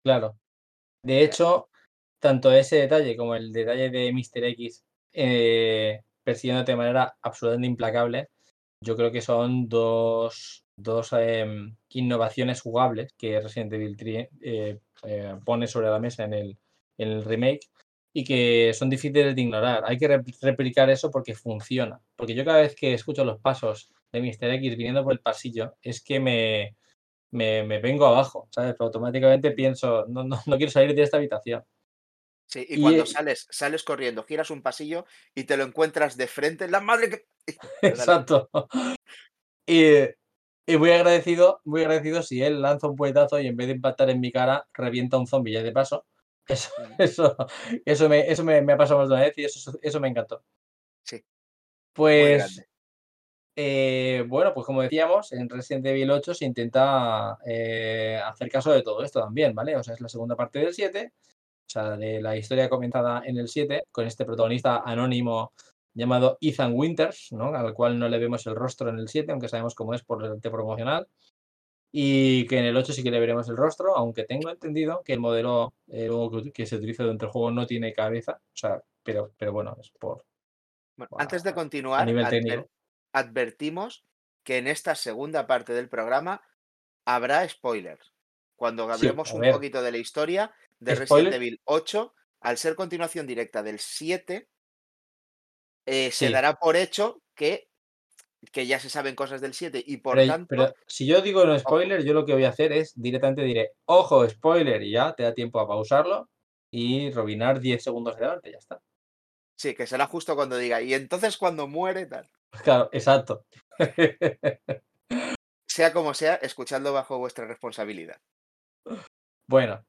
[0.03, 0.37] Claro.
[1.03, 1.69] De hecho,
[2.19, 4.45] tanto ese detalle como el detalle de Mr.
[4.45, 4.83] X
[5.13, 8.29] eh, persiguiéndote de manera absolutamente implacable,
[8.81, 15.35] yo creo que son dos, dos em, innovaciones jugables que Resident Evil 3 eh, eh,
[15.45, 16.57] pone sobre la mesa en el,
[16.97, 17.69] el remake
[18.13, 19.83] y que son difíciles de ignorar.
[19.85, 21.99] Hay que rep- replicar eso porque funciona.
[22.15, 24.51] Porque yo cada vez que escucho los pasos de Mr.
[24.55, 26.75] X viniendo por el pasillo, es que me,
[27.31, 28.75] me, me vengo abajo, ¿sabes?
[28.79, 31.63] Automáticamente pienso, no, no, no quiero salir de esta habitación.
[32.45, 36.17] Sí, y Y, cuando eh, sales, sales corriendo, giras un pasillo y te lo encuentras
[36.17, 36.67] de frente.
[36.67, 37.25] La madre que.
[37.81, 38.49] Exacto.
[39.65, 40.01] Y,
[40.67, 44.09] y muy agradecido, muy agradecido si él lanza un puñetazo y en vez de impactar
[44.09, 46.05] en mi cara, revienta un zombie ya de paso.
[46.51, 47.37] Eso, eso,
[47.85, 50.09] eso, me, eso me, me ha pasado más de una vez y eso, eso me
[50.09, 50.43] encantó.
[51.03, 51.23] Sí,
[51.93, 52.61] Pues,
[53.55, 58.81] eh, bueno, pues como decíamos, en Resident Evil 8 se intenta eh, hacer caso de
[58.81, 59.75] todo esto también, ¿vale?
[59.75, 63.37] O sea, es la segunda parte del 7, o sea, de la historia comenzada en
[63.37, 65.53] el 7, con este protagonista anónimo
[65.93, 67.53] llamado Ethan Winters, ¿no?
[67.55, 70.23] Al cual no le vemos el rostro en el 7, aunque sabemos cómo es por
[70.23, 71.07] el arte promocional.
[71.91, 75.13] Y que en el 8 sí que le veremos el rostro, aunque tengo entendido que
[75.13, 76.09] el modelo eh,
[76.53, 79.91] que, se utiliza dentro del juego no tiene cabeza, o sea, pero, pero bueno, es
[79.91, 80.25] por
[80.95, 82.69] Bueno, antes de a continuar, nivel adver- técnico.
[83.11, 84.05] advertimos
[84.43, 86.41] que en esta segunda parte del programa
[87.05, 88.13] habrá spoilers.
[88.55, 93.63] Cuando hablemos un poquito de la historia de Resident Evil 8, al ser continuación directa
[93.63, 94.47] del 7,
[95.87, 97.70] eh, se dará por hecho que,
[98.51, 101.45] que ya se saben cosas del 7 y por pero, tanto, pero si yo digo
[101.45, 104.91] no ojo, spoiler, yo lo que voy a hacer es directamente diré, ojo, spoiler, y
[104.91, 106.29] ya te da tiempo a pausarlo
[106.71, 108.81] y robinar 10 segundos de adelante, ya está.
[109.57, 112.29] sí, que será justo cuando diga, y entonces cuando muere, tal.
[112.63, 113.45] Claro, exacto.
[115.67, 118.19] Sea como sea, escuchadlo bajo vuestra responsabilidad.
[119.47, 119.85] Bueno,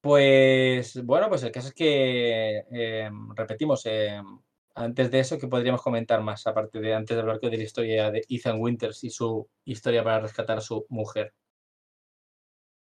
[0.00, 4.40] pues bueno, pues el caso es que em, repetimos, em,
[4.76, 6.46] antes de eso, ¿qué podríamos comentar más?
[6.46, 10.20] Aparte de antes de hablar de la historia de Ethan Winters y su historia para
[10.20, 11.34] rescatar a su mujer.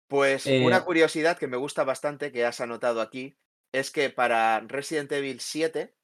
[0.08, 3.38] Pues Eh, una curiosidad que me gusta bastante, que has anotado aquí,
[3.72, 5.96] es que para Resident Evil 7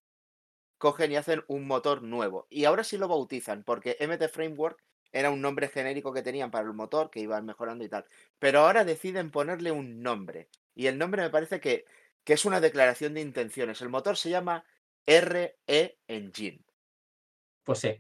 [0.78, 2.48] cogen y hacen un motor nuevo.
[2.50, 6.68] Y ahora sí lo bautizan, porque MT Framework era un nombre genérico que tenían para
[6.68, 8.06] el motor, que iban mejorando y tal.
[8.40, 10.50] Pero ahora deciden ponerle un nombre.
[10.76, 11.86] Y el nombre me parece que,
[12.24, 13.82] que es una declaración de intenciones.
[13.82, 14.66] El motor se llama
[15.08, 15.56] RE
[16.08, 16.64] Engine.
[17.64, 17.96] pues sí.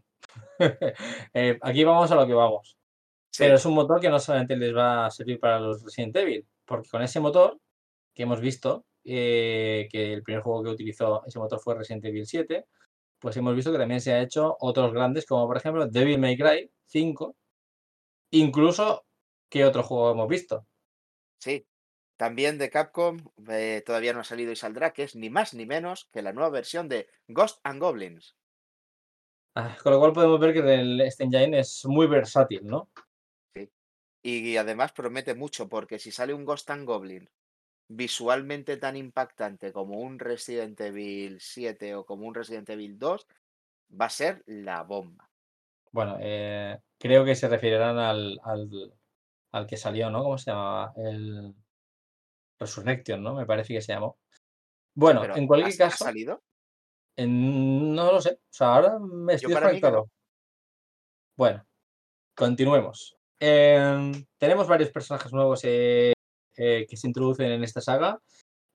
[1.33, 2.77] Eh, aquí vamos a lo que vamos.
[3.37, 6.47] Pero es un motor que no solamente les va a servir para los Resident Evil,
[6.65, 7.59] porque con ese motor
[8.13, 12.25] que hemos visto, eh, que el primer juego que utilizó ese motor fue Resident Evil
[12.27, 12.65] 7,
[13.19, 16.37] pues hemos visto que también se ha hecho otros grandes, como por ejemplo Devil May
[16.37, 17.35] Cry 5,
[18.31, 19.05] incluso,
[19.49, 20.65] ¿qué otro juego hemos visto?
[21.39, 21.65] sí.
[22.23, 23.17] También de Capcom,
[23.49, 26.31] eh, todavía no ha salido y saldrá, que es ni más ni menos que la
[26.31, 28.37] nueva versión de Ghost and Goblins.
[29.55, 32.89] Ah, con lo cual podemos ver que el, este engine es muy versátil, ¿no?
[33.53, 33.69] Sí.
[34.21, 37.29] Y además promete mucho, porque si sale un Ghost and Goblin
[37.89, 43.27] visualmente tan impactante como un Resident Evil 7 o como un Resident Evil 2,
[43.99, 45.29] va a ser la bomba.
[45.91, 48.93] Bueno, eh, creo que se referirán al, al,
[49.51, 50.23] al que salió, ¿no?
[50.23, 50.93] ¿Cómo se llamaba?
[50.95, 51.53] El
[52.63, 53.35] Resurrection, ¿no?
[53.35, 54.17] Me parece que se llamó.
[54.95, 56.41] Bueno, pero en ¿ha, cualquier ha caso, salido?
[57.15, 58.31] en- no lo sé.
[58.33, 59.59] O sea, ahora me estoy no.
[59.59, 60.09] desconectado.
[61.35, 61.65] Bueno,
[62.35, 63.17] continuemos.
[63.39, 66.13] Em, tenemos varios personajes nuevos eh,
[66.55, 68.19] eh, que se introducen en esta saga.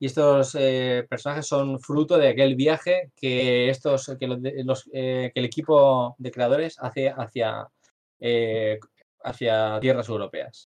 [0.01, 5.45] Y estos eh, personajes son fruto de aquel viaje que, estos, que, los que el
[5.45, 7.66] equipo de creadores hace hacia,
[9.24, 10.68] hacia tierras europeas.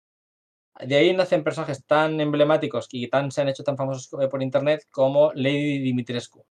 [0.80, 4.42] De ahí nacen personajes tan emblemáticos y tan se han hecho tan famosos eh, por
[4.42, 6.44] internet como Lady Dimitrescu.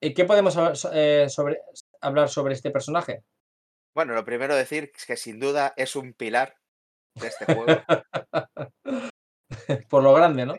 [0.00, 0.56] ¿Y ¿Qué podemos
[0.92, 1.60] eh, sobre,
[2.00, 3.22] hablar sobre este personaje?
[3.94, 6.56] Bueno, lo primero decir es que sin duda es un pilar
[7.14, 7.66] de este juego.
[9.88, 10.54] por lo grande, ¿no?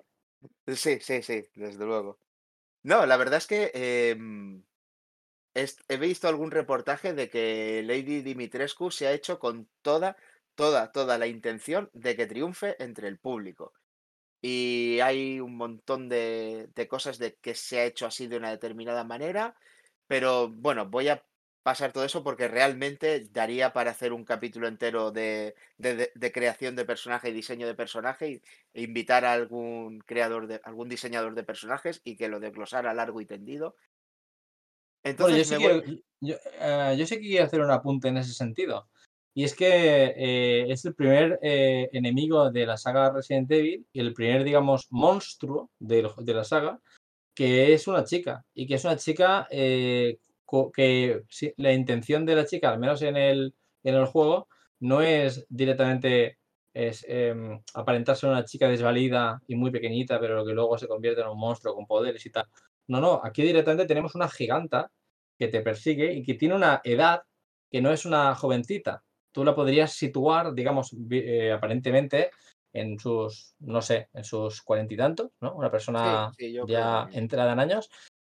[0.68, 2.20] Sí, sí, sí, desde luego.
[2.84, 4.64] No, la verdad es que em,
[5.54, 10.18] he visto algún reportaje de que Lady Dimitrescu se ha hecho con toda,
[10.56, 13.74] toda, toda la intención de que triunfe entre el público.
[14.42, 18.52] Y hay un montón de, de cosas de que se ha hecho así de una
[18.52, 19.56] determinada manera,
[20.08, 21.26] pero bueno, voy a
[21.64, 26.84] pasar todo eso porque realmente daría para hacer un capítulo entero de, de- creación de
[26.86, 28.42] personaje y diseño de personaje
[28.74, 33.22] e invitar a algún creador de, algún diseñador de personajes y que lo desglosara largo
[33.22, 33.78] y tendido.
[35.18, 35.82] Bueno, yo Entonces sí me voy- quiero,
[36.22, 36.36] yo,
[36.98, 38.90] yo sí que quiero hacer un apunte en ese sentido.
[39.36, 44.00] Y es que eh, es el primer eh, enemigo de la saga Resident Evil y
[44.00, 46.80] el primer, digamos, monstruo de, la saga,
[47.34, 48.46] que es una chica.
[48.54, 50.20] Y que es una chica eh,
[50.74, 51.24] que
[51.58, 54.48] la intención de la chica, al menos en el, en el juego,
[54.80, 56.38] no es directamente
[56.74, 61.22] es, em, aparentar ser una chica desvalida y muy pequeñita, pero que luego se convierte
[61.22, 62.48] en un monstruo con poderes y tal.
[62.88, 64.92] No, no, aquí directamente tenemos una giganta
[65.38, 67.24] que te persigue y que tiene una edad
[67.72, 69.04] que no es una jovencita.
[69.34, 72.30] Tú la podrías situar, digamos, eh, aparentemente
[72.72, 75.54] en sus, no sé, en sus cuarenta y tantos, ¿no?
[75.56, 77.90] Una persona sí, ya entrada en años.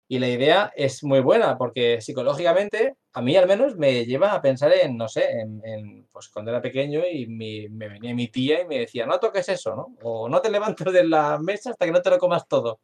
[0.07, 4.42] Y la idea es muy buena porque psicológicamente, a mí al menos me lleva a
[4.42, 8.28] pensar en, no sé, en, en, pues cuando era pequeño y mi- me venía mi
[8.28, 9.97] tía y me decía, no toques eso, ¿no?
[10.03, 12.80] O no te levantes de la mesa hasta que no te lo comas todo.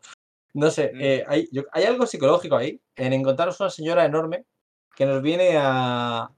[0.54, 1.00] No sé, Mm.
[1.00, 4.44] eh, hay, yo- hay algo psicológico ahí en encontrarnos una señora enorme
[4.96, 6.30] que nos viene a,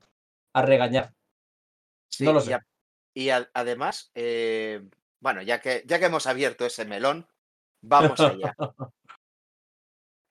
[0.53, 1.13] a regañar.
[2.13, 2.55] Sí, no lo y sé.
[2.55, 2.67] a-
[3.15, 4.83] y a- además, eh,
[5.21, 7.27] bueno, ya que, ya que hemos abierto ese melón,
[7.81, 8.55] vamos allá.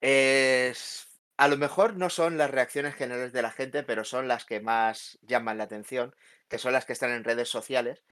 [0.00, 4.44] Es- a lo mejor no son las reacciones generales de la gente, pero son las
[4.44, 6.14] que más llaman la atención,
[6.48, 8.02] que son las que están en redes sociales.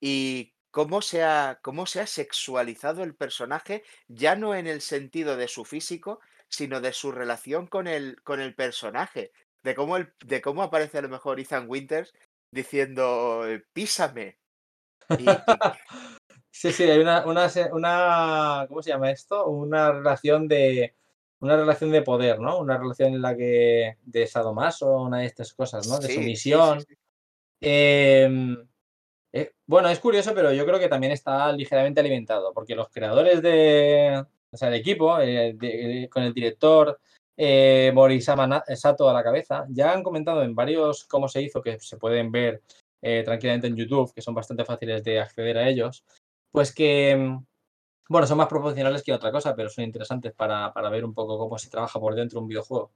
[0.00, 5.36] Y cómo se ha, cómo se ha sexualizado el personaje, ya no en el sentido
[5.36, 9.32] de su físico, sino de su relación con el, con el personaje.
[9.62, 12.14] De cómo, el, de cómo aparece a lo mejor Ethan Winters
[12.56, 14.38] diciendo, eh, písame.
[15.18, 15.24] Y,
[16.50, 19.46] Sí, sí, hay una, una, una, ¿cómo se llama esto?
[19.46, 20.94] Una relación de,
[21.40, 22.58] una relación de poder, ¿no?
[22.58, 25.98] Una relación en la que, de sadomaso, una de estas cosas, ¿no?
[25.98, 26.80] De sí, sí, sí, sumisión.
[26.80, 26.96] sí.
[27.60, 28.66] Em,
[29.34, 33.42] eh, bueno, es curioso, pero yo creo que también está ligeramente alimentado, porque los creadores
[33.42, 36.98] de, o sea, el equipo, eh, de- con el director
[37.36, 41.96] eh, Sato a la cabeza, ya han comentado en varios cómo se hizo, que se
[41.96, 42.62] pueden ver
[43.02, 46.04] eh, tranquilamente en YouTube, que son bastante fáciles de acceder a ellos,
[46.50, 47.44] pues que, mm,
[48.08, 51.38] bueno, son más proporcionales que otra cosa, pero son interesantes para, para ver un poco
[51.38, 52.92] cómo se trabaja por dentro un videojuego.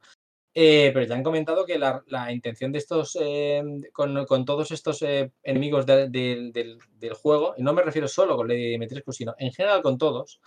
[0.52, 3.62] Eh, pero ya han comentado que la, la intención de estos, eh,
[3.92, 5.00] con, con todos estos
[5.44, 9.34] enemigos de- del- del, del juego, y no me refiero solo con Lady Dimitrescu, sino
[9.38, 10.40] en general con todos,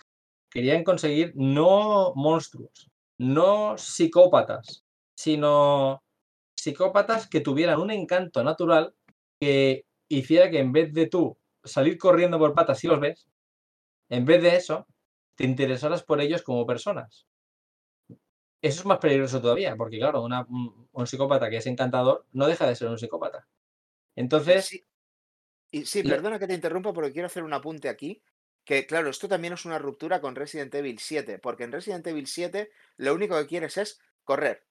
[0.50, 4.84] querían conseguir no monstruos, no psicópatas,
[5.16, 6.02] sino
[6.56, 8.94] psicópatas que tuvieran un encanto natural
[9.40, 13.28] que hiciera que en vez de tú salir corriendo por patas si los ves,
[14.10, 14.86] en vez de eso,
[15.36, 17.26] te interesaras por ellos como personas.
[18.62, 20.46] Eso es más peligroso todavía, porque claro, una-
[20.92, 23.46] un, psicópata que es encantador no deja de ser un psicópata.
[24.16, 24.84] Entonces, Sí,
[25.72, 28.22] y sí, perdona que te interrumpa porque quiero hacer un apunte aquí.
[28.64, 32.26] Que claro, esto también es una ruptura con Resident Evil 7, porque en Resident Evil
[32.26, 34.66] 7 lo único que quieres es correr.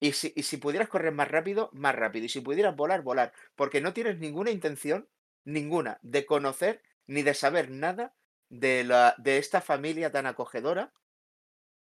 [0.00, 2.26] Y si, y si pudieras correr más rápido, más rápido.
[2.26, 3.32] Y si pudieras volar, volar.
[3.56, 5.08] Porque no tienes ninguna intención,
[5.44, 8.16] ninguna, de conocer ni de saber nada
[8.48, 10.94] de, la, de esta familia tan acogedora.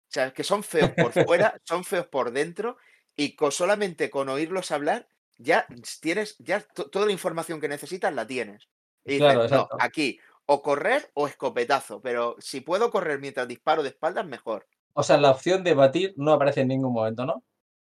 [0.09, 2.77] O sea, que son feos por fuera, son feos por dentro.
[3.15, 5.07] Y con, solamente con oírlos hablar,
[5.37, 5.67] ya
[6.01, 8.69] tienes, ya to- toda la información que necesitas la tienes.
[9.05, 12.01] Y Claro, dices, no, aquí, o correr o escopetazo.
[12.01, 14.65] Pero si puedo correr mientras disparo de espaldas, mejor.
[14.93, 17.43] o sea, la opción de batir no aparece en ningún momento, ¿no?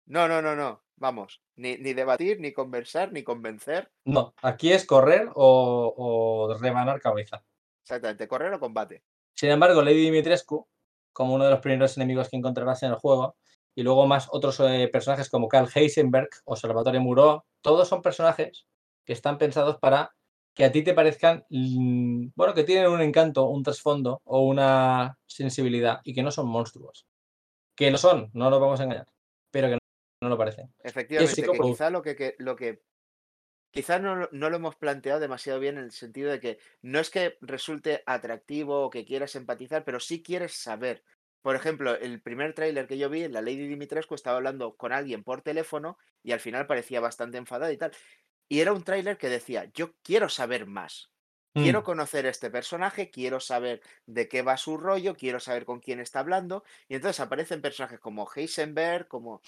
[0.07, 0.83] No, no, no, no.
[0.97, 1.41] Vamos.
[1.57, 3.91] Ni, ni debatir, ni conversar, ni convencer.
[4.05, 7.43] No, aquí es correr o, o rebanar cabeza.
[7.83, 8.29] Exactamente.
[8.29, 9.03] Correr o combate.
[9.35, 10.69] Sin embargo, Lady Dimitrescu,
[11.13, 13.37] como uno de los primeros enemigos que encontrarás en el juego,
[13.75, 18.67] y luego más otros eh, personajes como Carl Heisenberg o Salvatore Muró, todos son personajes
[19.07, 20.15] que están pensados para
[20.61, 25.17] que a ti te parezcan, mm, bueno, que tienen un encanto, un trasfondo o una
[25.27, 27.07] sensibilidad y que no son monstruos.
[27.75, 29.07] Que lo son, no nos vamos a engañar,
[29.51, 29.79] pero que no,
[30.23, 30.71] no lo parecen.
[30.85, 32.83] Efectivamente, que quizá lo que, que- lo que
[33.73, 37.01] quizás no, lo- no lo hemos planteado demasiado bien en el sentido de que no
[37.01, 41.05] es que resulte atractivo o que quieras empatizar, pero sí quieres saber.
[41.43, 45.25] Por ejemplo, el primer tráiler que yo vi, la Lady Dimitrescu estaba hablando con alguien
[45.25, 47.93] por teléfono y al final parecía bastante enfadada y tal.
[48.51, 51.13] Y era un tráiler que decía, yo quiero saber más.
[51.57, 55.81] Quiero Mm, conocer este personaje, quiero saber de qué va su rollo, quiero saber con
[55.81, 56.65] quién está hablando.
[56.89, 59.43] Y entonces aparecen personajes como Heisenberg, como...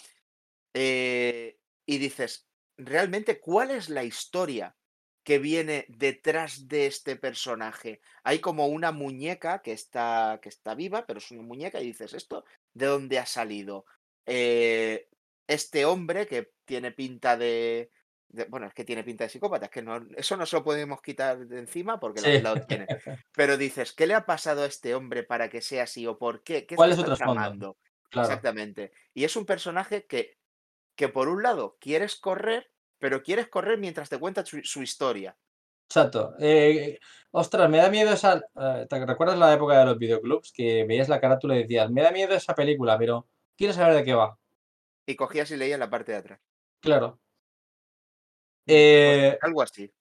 [0.74, 4.76] eh, y dices, realmente, ¿cuál es la historia
[5.24, 8.00] que viene detrás de este personaje?
[8.24, 12.14] Hay como una muñeca que está, que está viva, pero es una muñeca y dices,
[12.14, 12.44] ¿esto
[12.74, 13.86] de dónde ha salido?
[14.26, 15.09] Eh,
[15.46, 17.90] este hombre que tiene pinta de,
[18.33, 20.64] de- Bueno, es que tiene pinta de psicópata, es que no, eso no se lo
[20.64, 22.41] podemos quitar de encima porque Sí.
[22.41, 22.87] lo tiene.
[23.35, 26.07] Pero dices, ¿qué le ha pasado a este hombre para que sea así?
[26.07, 26.66] ¿O por qué?
[26.66, 27.76] ¿Qué, ¿Cuál es tramando?
[28.11, 28.28] Claro.
[28.28, 28.93] Exactamente.
[29.14, 30.37] Y es un personaje que,
[30.97, 35.37] que por un lado quieres correr, pero quieres correr mientras te cuenta su, su historia.
[35.89, 36.35] Exacto.
[36.39, 36.99] Eh,
[37.33, 38.41] ostras, me da miedo esa.
[38.61, 40.53] eh, ¿te recuerdas la época de los videoclubs?
[40.53, 43.26] Que veías la carátula y decías, me da miedo esa película, pero
[43.57, 44.39] quiero saber de qué va.
[45.07, 46.41] Y cogías y leías la parte de atrás.
[46.80, 47.18] Claro.
[48.67, 49.93] Pues Eh, algo así.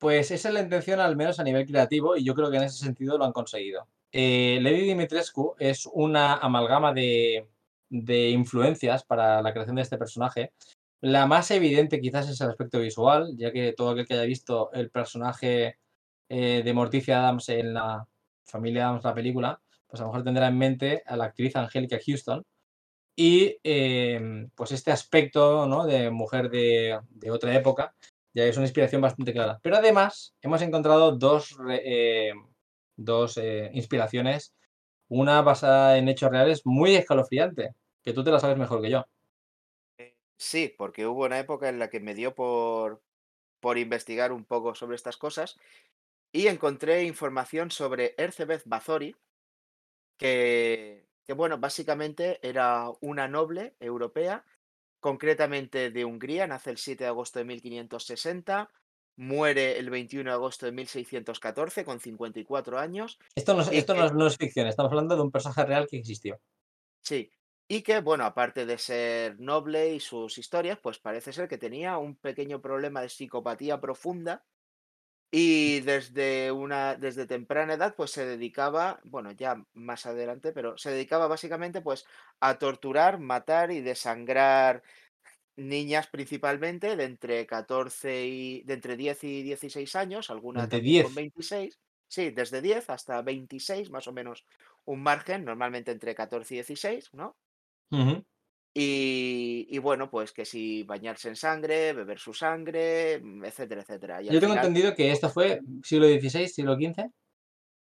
[0.00, 2.64] Pues esa es la intención, al menos a nivel creativo, y yo creo que en
[2.64, 3.88] ese sentido lo han conseguido.
[4.12, 7.48] Eh, Lady Dimitrescu es una amalgama de,
[7.88, 10.52] de influencias para la creación de este personaje.
[11.00, 14.70] La más evidente quizás es el aspecto visual, ya que todo aquel que haya visto
[14.72, 15.78] el personaje
[16.28, 18.06] eh, de Morticia Adams en la
[18.46, 21.98] familia Adams, la película, pues a lo mejor tendrá en mente a la actriz Angélica
[22.04, 22.44] Houston.
[23.16, 25.86] Y eh, pues este aspecto ¿no?
[25.86, 26.98] de mujer de,
[27.30, 27.94] otra época
[28.32, 29.60] ya es una inspiración bastante clara.
[29.62, 32.32] Pero además hemos encontrado dos, eh,
[32.96, 34.54] dos eh, inspiraciones,
[35.08, 39.04] una basada en hechos reales muy escalofriante, que tú te la sabes mejor que yo.
[40.36, 43.00] Sí, porque hubo una época en la que me dio por,
[43.60, 45.56] por investigar un poco sobre estas cosas
[46.32, 49.14] y encontré información sobre Erzsébet Bathory,
[50.16, 54.44] que, que bueno, básicamente era una noble europea,
[55.00, 58.70] concretamente de Hungría, nace el 7 de agosto de 1560,
[59.16, 63.18] muere el 21 de agosto de 1614 con 54 años.
[63.34, 65.86] Esto, no, es- esto no, es, no es ficción, estamos hablando de un personaje real
[65.88, 66.40] que existió.
[67.02, 67.30] Sí,
[67.68, 71.98] y que, bueno, aparte de ser noble y sus historias, pues parece ser que tenía
[71.98, 74.44] un pequeño problema de psicopatía profunda
[75.36, 80.90] y desde una, desde temprana edad, pues se dedicaba, bueno, ya más adelante, pero se
[80.92, 82.04] dedicaba básicamente, pues,
[82.40, 84.82] a torturar, matar y desangrar
[85.56, 90.98] niñas principalmente de entre 14 y, de entre 10 y 16 años, alguna Entre también
[90.98, 91.14] con 10.
[91.14, 94.46] 26, sí, desde 10 hasta 26, más o menos
[94.84, 97.36] un margen, normalmente entre 14 y 16, ¿no?
[98.76, 104.22] Y, y bueno, pues que si bañarse en sangre, beber su sangre, mm, etcétera, etcétera.
[104.22, 107.10] Y Yo tengo final, entendido que esto fue siglo XVI, siglo XV.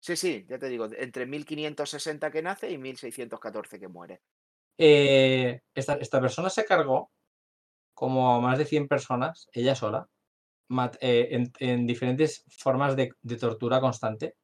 [0.00, 4.22] sí, sí, ya te digo, entre 1560 que nace y 1614 que muere.
[4.78, 7.10] Eh, esta, esta persona se cargó
[7.94, 10.08] como a más de 100 personas, ella sola,
[10.68, 14.36] mat- eh, en, en diferentes formas de, de tortura constante.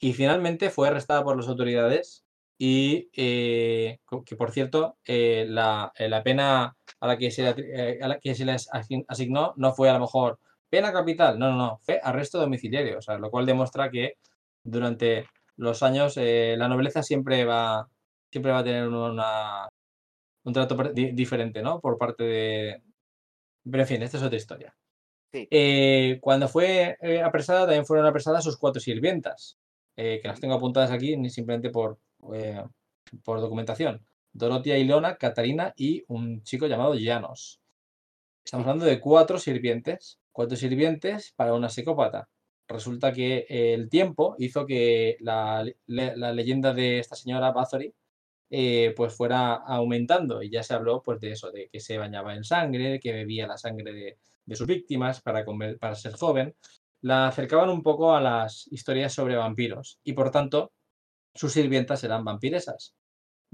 [0.00, 2.26] Y finalmente fue arrestada por las autoridades
[2.58, 8.02] y eh, que, por cierto, eh, la, eh, la pena a la que se, le
[8.02, 11.50] a la que se les asign- asignó no fue a lo mejor pena capital, no,
[11.50, 14.14] no, no, fue arresto domiciliario, o sea, lo cual demuestra que
[14.64, 17.88] durante los años eh, la nobleza siempre va,
[18.30, 19.68] siempre va a tener una,
[20.44, 21.80] un trato di- diferente, ¿no?
[21.80, 22.82] Por parte de...
[23.64, 24.76] Pero en fin, esta es otra historia.
[25.32, 25.48] Sí.
[26.20, 29.58] Cuando fue apresada, también fueron apresadas sus cuatro sirvientas,
[29.94, 31.98] que las tengo apuntadas aquí ni simplemente por,
[32.34, 32.62] eh,
[33.24, 34.04] por documentación.
[34.32, 37.60] Dorotia Ilona, Catarina y un chico llamado Llanos.
[38.44, 42.28] Estamos hablando de cuatro sirvientes, cuatro sirvientes para una psicópata.
[42.68, 47.94] Resulta que el tiempo hizo que la, la leyenda de esta señora Bathory
[48.50, 52.34] eh, pues fuera aumentando y ya se habló pues de eso, de que se bañaba
[52.34, 56.54] en sangre, que bebía la sangre de, de sus víctimas para, comer- para ser joven.
[57.00, 60.72] La acercaban un poco a las historias sobre vampiros y por tanto
[61.34, 62.94] sus sirvientas eran vampiresas.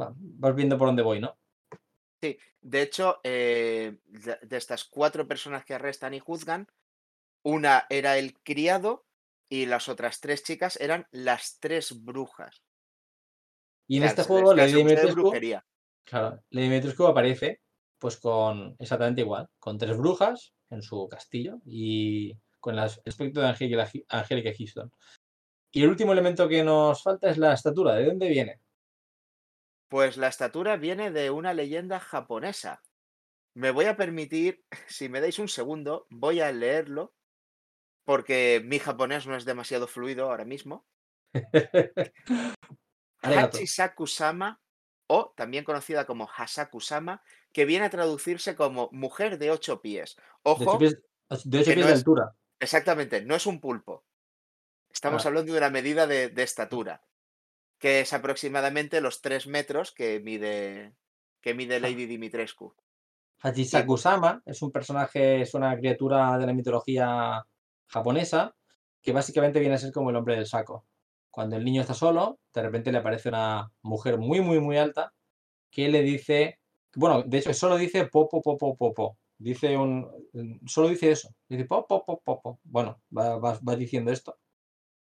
[0.01, 1.39] Va- vas viendo por dónde voy, ¿no?
[2.23, 6.67] Sí, de hecho, eh, de, de estas cuatro personas que arrestan y juzgan,
[7.43, 9.05] una era el criado
[9.51, 12.63] y las otras tres chicas eran las tres brujas.
[13.87, 15.31] Y en este juego Lady Dimitrescu,
[16.05, 17.61] claro, Lady Dimitrescu aparece
[17.99, 23.49] pues con exactamente igual, con tres brujas en su castillo y con el aspecto de
[24.09, 24.91] Angélica Houston.
[25.77, 27.95] Y el último elemento que nos falta es la estatura.
[27.97, 28.61] ¿De dónde viene?
[29.89, 32.81] Pues la estatura viene de una leyenda japonesa.
[33.55, 37.13] Me voy a permitir, si me dais un segundo, voy a leerlo,
[38.05, 40.87] porque mi japonés no es demasiado fluido ahora mismo.
[43.23, 44.61] Hachisaku-sama,
[45.09, 47.21] o también conocida como Hasaku-sama,
[47.53, 50.15] que viene a traducirse como mujer de ocho pies.
[50.17, 51.03] De ocho Ojo, pies,
[51.45, 52.37] de ocho pies no de es- altura.
[52.61, 54.05] exactamente, no es un pulpo.
[55.05, 55.29] Estamos Ah.
[55.29, 57.03] hablando de una medida de, de estatura,
[57.79, 60.95] que es aproximadamente los tres metros que mide,
[61.43, 61.81] que mide Ah.
[61.81, 62.75] Lady Dimitrescu.
[63.43, 67.45] Hachisaku-sama es un personaje, es una criatura de la mitología
[67.87, 68.57] japonesa
[69.03, 70.87] que básicamente viene a ser como el hombre del saco.
[71.31, 75.13] Cuando el niño está solo, de repente le aparece una mujer muy, muy, muy alta
[75.71, 76.61] que le dice,
[76.95, 79.19] bueno, de hecho, solo dice popo, popo, popo.
[79.37, 80.09] Dice un,
[80.65, 81.29] solo dice eso.
[81.47, 82.61] Dice popo, popo, popo.
[82.65, 84.39] Bueno, va, va- va diciendo esto.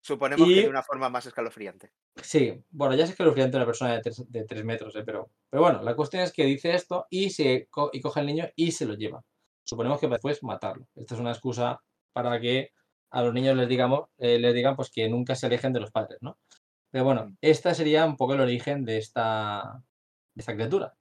[0.05, 1.91] Suponemos Y- que de una forma más escalofriante.
[2.21, 5.03] Sí, bueno, ya lo de una persona de tres, de tres metros, ¿eh?
[5.05, 8.25] pero, pero bueno, la cuestión es que dice esto y, se, co- y coge al
[8.25, 9.23] niño y se lo lleva.
[9.63, 10.85] Suponemos que después matarlo.
[10.95, 11.81] Esta es una excusa
[12.11, 12.71] para que
[13.11, 15.91] a los niños les digamos, eh, les digan pues que nunca se alejen de los
[15.91, 16.37] padres, ¿no?
[16.91, 17.37] Pero bueno, Mm.
[17.39, 19.81] esta sería un poco el origen de esta,
[20.35, 20.95] de esta criatura.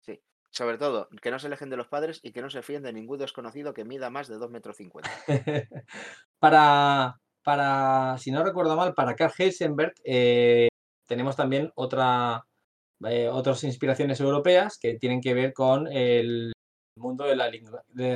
[0.00, 0.20] Sí.
[0.50, 2.92] Sobre todo, que no se alejen de los padres y que no se fíen de
[2.92, 5.10] ningún desconocido que mida más de 2 metros 50.
[6.38, 10.66] para, para, si no recuerdo mal, para Karl Heisenberg eh,
[11.06, 16.52] tenemos también eh, otras inspiraciones europeas que tienen que ver con el
[16.96, 17.48] mundo de la,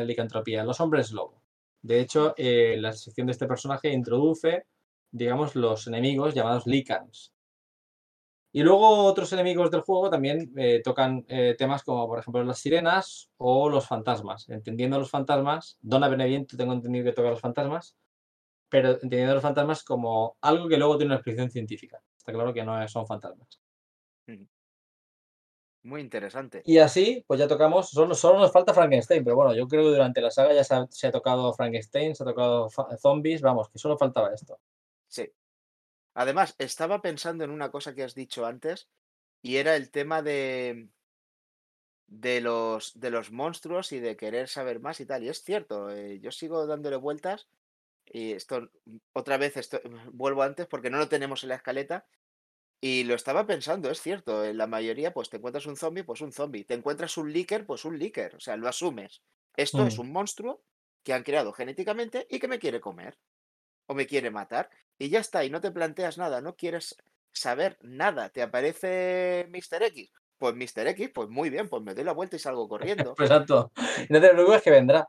[0.04, 1.44] licantropía, los hombres lobo.
[1.80, 4.64] De hecho, eh, la sección de este personaje introduce,
[5.12, 7.30] digamos, los enemigos llamados licans.
[8.52, 10.52] Y luego otros enemigos del juego también
[10.82, 11.24] tocan
[11.56, 14.48] temas como, por ejemplo, las sirenas o los fantasmas.
[14.48, 17.94] Entendiendo los fantasmas, Donna Beneviento tengo entendido que toca los fantasmas,
[18.70, 22.00] pero entendiendo los fantasmas como algo que luego tiene una explicación científica.
[22.16, 23.60] Está claro que no son fantasmas.
[25.82, 26.62] Muy interesante.
[26.66, 29.90] Y así, pues ya tocamos, solo, solo nos falta Frankenstein, pero bueno, yo creo que
[29.90, 32.68] durante la saga ya se ha, se ha tocado Frankenstein, se ha tocado
[32.98, 34.60] zombies, vamos, que solo faltaba esto.
[35.08, 35.30] Sí.
[36.14, 38.88] Además, estaba pensando en una cosa que has dicho antes
[39.40, 40.90] y era el tema de,
[42.08, 45.22] de, los, de los monstruos y de querer saber más y tal.
[45.24, 47.48] Y es cierto, eh, yo sigo dándole vueltas
[48.10, 48.70] y esto,
[49.12, 49.80] otra vez esto,
[50.12, 52.06] vuelvo antes porque no lo tenemos en la escaleta
[52.80, 56.20] y lo estaba pensando, es cierto, en la mayoría pues te encuentras un zombie, pues
[56.22, 59.22] un zombie, te encuentras un líker, pues un líker, o sea, lo asumes.
[59.56, 60.02] Esto es Mm.
[60.02, 60.62] un monstruo
[61.04, 63.18] que han creado genéticamente y que me quiere comer
[63.86, 66.96] o me quiere matar y ya está, y no te planteas nada, no quieres
[67.32, 69.82] saber nada, te aparece Mr.
[69.84, 70.86] X, pues Mr.
[70.88, 73.14] X, pues muy bien, pues me doy la vuelta y salgo corriendo.
[73.18, 73.72] Exacto.
[74.08, 75.06] No te preocupes que vendrá.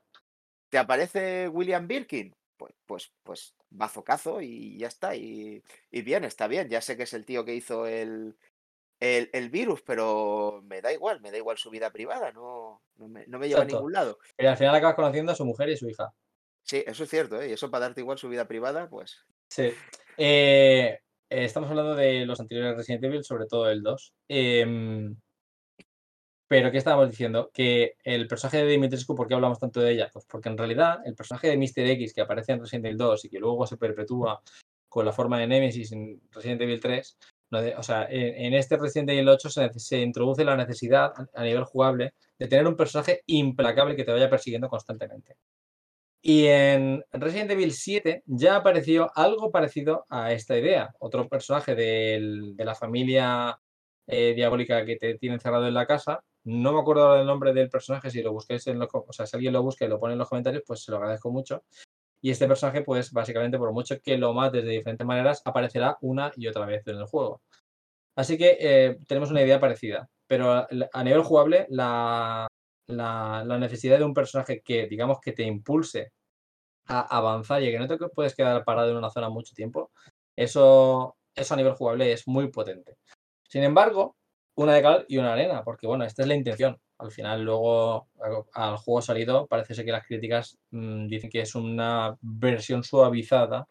[0.69, 2.33] ¿Te aparece William Birkin?
[2.61, 5.15] Pues, pues, pues bazocazo y ya está.
[5.15, 6.69] Y, y bien, está bien.
[6.69, 8.35] Ya sé que es el tío que hizo el,
[8.99, 13.07] el, el virus, pero me da igual, me da igual su vida privada, no, no
[13.07, 14.19] me, no me lleva a ningún lado.
[14.37, 16.13] Pero al final acabas conociendo a su mujer y su hija.
[16.63, 17.49] Sí, eso es cierto, ¿eh?
[17.49, 19.73] Y eso para darte igual su vida privada, pues Sí.
[20.17, 20.99] Eh,
[21.29, 24.13] eh, estamos hablando de los anteriores Resident Evil, sobre todo el 2.
[24.29, 25.15] Em,
[26.51, 27.49] pero, ¿qué estábamos diciendo?
[27.53, 30.09] Que el personaje de Dimitrescu, ¿por qué hablamos tanto de ella?
[30.11, 31.87] Pues porque en realidad el personaje de Mr.
[31.91, 34.41] X que aparece en Resident Evil 2 y que luego se perpetúa
[34.89, 37.17] con la forma de Nemesis en Resident Evil 3,
[37.51, 41.13] no de- o sea, en, en este Resident Evil 8 se, se introduce la necesidad
[41.33, 45.37] a- nivel jugable de tener un personaje implacable que te vaya persiguiendo constantemente.
[46.21, 50.93] Y en Resident Evil 7 ya apareció algo parecido a esta idea.
[50.99, 53.57] Otro personaje de la familia
[54.05, 56.21] eh, diabólica que te tiene encerrado en la casa.
[56.43, 59.25] No me acuerdo ahora del nombre del personaje, si lo busquéis en los, o sea,
[59.25, 61.63] si alguien lo busca y lo pone en los comentarios, pues se lo agradezco mucho.
[62.21, 66.31] Y este personaje, pues básicamente, por mucho que lo mates de diferentes maneras, aparecerá una
[66.35, 67.41] y otra vez en el juego.
[68.15, 70.09] Así que eh, tenemos una idea parecida.
[70.27, 72.47] Pero a, a nivel jugable, la,
[72.87, 76.11] la, la necesidad de un personaje que, digamos, que te impulse
[76.87, 79.91] a avanzar y que no te puedes quedar parado en una zona mucho tiempo,
[80.35, 82.97] eso, eso a nivel jugable es muy potente.
[83.47, 84.15] Sin embargo,
[84.55, 86.79] una de cal y una de arena, porque bueno, esta es la intención.
[86.97, 88.09] Al final, luego
[88.53, 93.67] al- juego salido, parece ser que las críticas mm, dicen que es una versión suavizada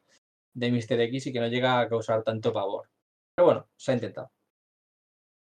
[0.54, 1.00] de Mr.
[1.02, 2.90] X y que no llega a causar tanto pavor.
[3.34, 4.32] Pero bueno, se ha intentado.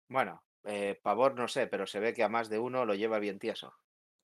[0.10, 3.20] bueno, eh, pavor no sé, pero se ve que a más de uno lo lleva
[3.20, 3.74] bien tieso.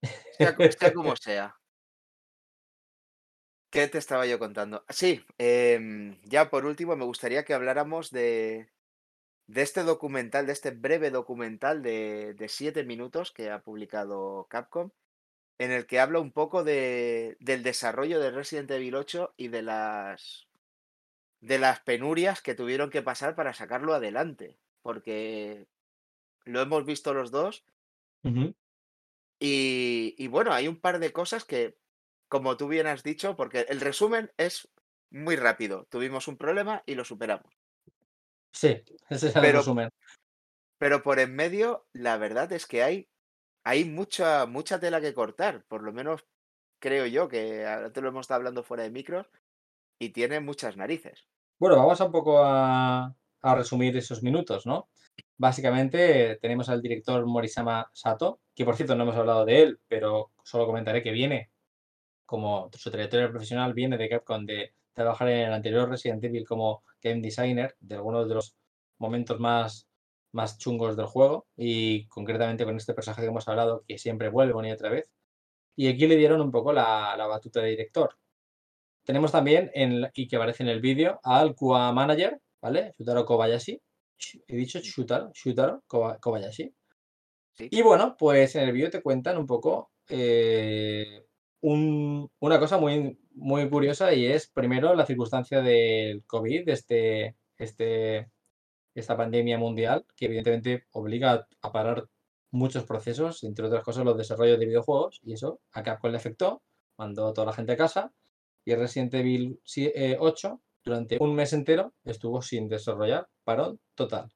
[0.40, 1.56] Sea, co- sea como sea.
[3.70, 4.84] ¿Qué te estaba yo contando?
[4.90, 8.70] Sí, em, ya por último me gustaría que habláramos de,
[9.52, 14.92] de este documental, de este breve documental de, de siete minutos que ha publicado Capcom,
[15.58, 19.62] en el que habla un poco de, del desarrollo de Resident Evil 8 y de
[19.62, 20.48] las,
[21.42, 25.68] de las penurias que tuvieron que pasar para sacarlo adelante, porque
[26.46, 27.66] lo hemos visto los dos.
[29.40, 31.78] Y, y bueno, hay un par de cosas que,
[32.30, 34.70] como tú bien has dicho, porque el resumen es
[35.10, 35.88] muy rápido.
[35.90, 37.61] Tuvimos un problema y lo superamos.
[38.54, 39.90] Sí, ese es el Pero- resumen.
[40.78, 43.08] Pero por en medio, la verdad es que hay,
[43.64, 45.64] hay mucha, mucha tela que cortar.
[45.68, 46.26] Por lo menos
[46.82, 49.30] creo yo que ahora te lo hemos estado hablando fuera de micros
[50.00, 51.28] y tiene muchas narices.
[51.60, 54.90] Bueno, vamos un poco a, a resumir esos minutos, ¿no?
[55.38, 60.32] Básicamente tenemos al director Morisama Sato, que por cierto no hemos hablado de él, pero
[60.44, 61.52] solo comentaré que viene,
[62.26, 66.84] como su trayectoria profesional, viene de Capcom de trabajar en el anterior Resident Evil como
[67.02, 68.56] game designer de algunos de los
[69.00, 69.88] momentos más,
[70.34, 74.54] más chungos del juego y concretamente con este personaje que hemos hablado que siempre vuelve
[74.54, 75.08] una y otra vez.
[75.76, 78.18] Y aquí le dieron un poco la, la batuta de director.
[79.04, 82.94] Tenemos también, en, y que aparece en el vídeo, al QA Manager, ¿vale?
[83.00, 83.82] Shutaro Kobayashi.
[84.20, 86.72] Sh- He dicho Shutaro, Shutaro Koba- Kobayashi.
[87.54, 87.68] Sí.
[87.72, 91.26] Y bueno, pues en el vídeo te cuentan un poco eh,
[91.62, 98.30] un- una cosa muy, muy curiosa y es primero la circunstancia del COVID, este, este,
[98.96, 102.08] esta pandemia mundial que evidentemente obliga a, parar
[102.52, 106.64] muchos procesos, entre otras cosas los desarrollos de videojuegos y eso a Capcom le afectó,
[106.98, 108.14] mandó a toda la gente a casa
[108.66, 114.30] y Resident Evil si- eh, 8 durante un mes entero estuvo sin desarrollar, parón total.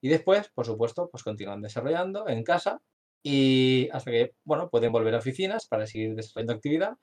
[0.00, 2.80] Y después, por supuesto, pues continúan desarrollando en casa
[3.22, 6.96] y hasta que, bueno, pueden volver a oficinas para seguir desarrollando actividad.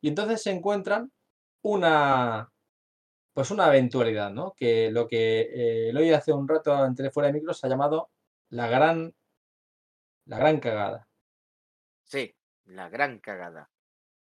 [0.00, 1.12] Y entonces se encuentran
[1.62, 2.50] una,
[3.34, 4.54] pues una eventualidad, ¿no?
[4.56, 8.10] Que lo que eh, Eloy hace un rato entre fuera de micros ha llamado
[8.50, 9.14] la gran,
[10.26, 11.08] la gran cagada.
[12.04, 13.70] Sí, la gran cagada.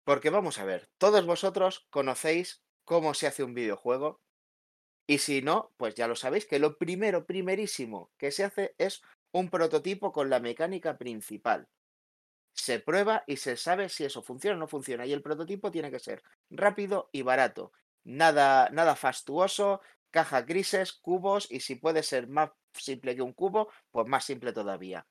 [0.05, 4.21] Porque vamos a ver, todos vosotros conocéis cómo se hace un videojuego
[5.07, 9.03] y si no, pues ya lo sabéis que lo primero, primerísimo que se hace es
[9.35, 11.69] un prototipo con la mecánica principal.
[12.53, 15.91] Se prueba y se sabe si eso funciona o no funciona y el prototipo tiene
[15.91, 17.73] que ser rápido y barato.
[18.05, 19.81] Nada, nada fastuoso,
[20.13, 24.53] caja grises, cubos y si puede ser más simple que un cubo, pues más simple
[24.53, 25.05] todavía.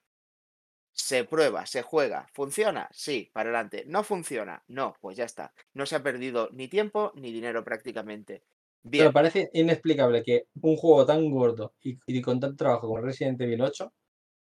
[0.94, 2.30] Se prueba, se juega.
[2.34, 2.88] ¿Funciona?
[2.94, 3.84] Sí, para adelante.
[3.88, 4.64] ¿No funciona?
[4.68, 5.54] No, pues ya está.
[5.74, 8.44] No se ha perdido ni tiempo ni dinero prácticamente.
[8.84, 13.02] Bien, Pero parece inexplicable que un juego tan gordo y, y con tanto trabajo como
[13.02, 13.92] Resident Evil 8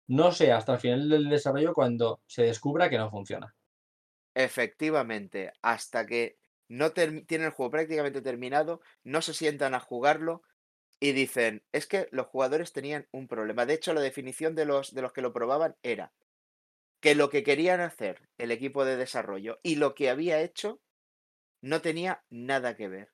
[0.08, 3.56] no sea hasta el final del desarrollo cuando se descubra que no funciona.
[4.36, 6.38] efectivamente, hasta que
[6.68, 10.44] no tienen el juego prácticamente terminado, no se sientan a jugarlo
[11.00, 13.66] y dicen, es que los jugadores tenían un problema.
[13.66, 16.14] De hecho, la definición de los, de los que lo probaban era
[17.02, 20.82] que lo que querían hacer el equipo de desarrollo y lo que había hecho
[21.62, 23.14] no tenía nada que ver.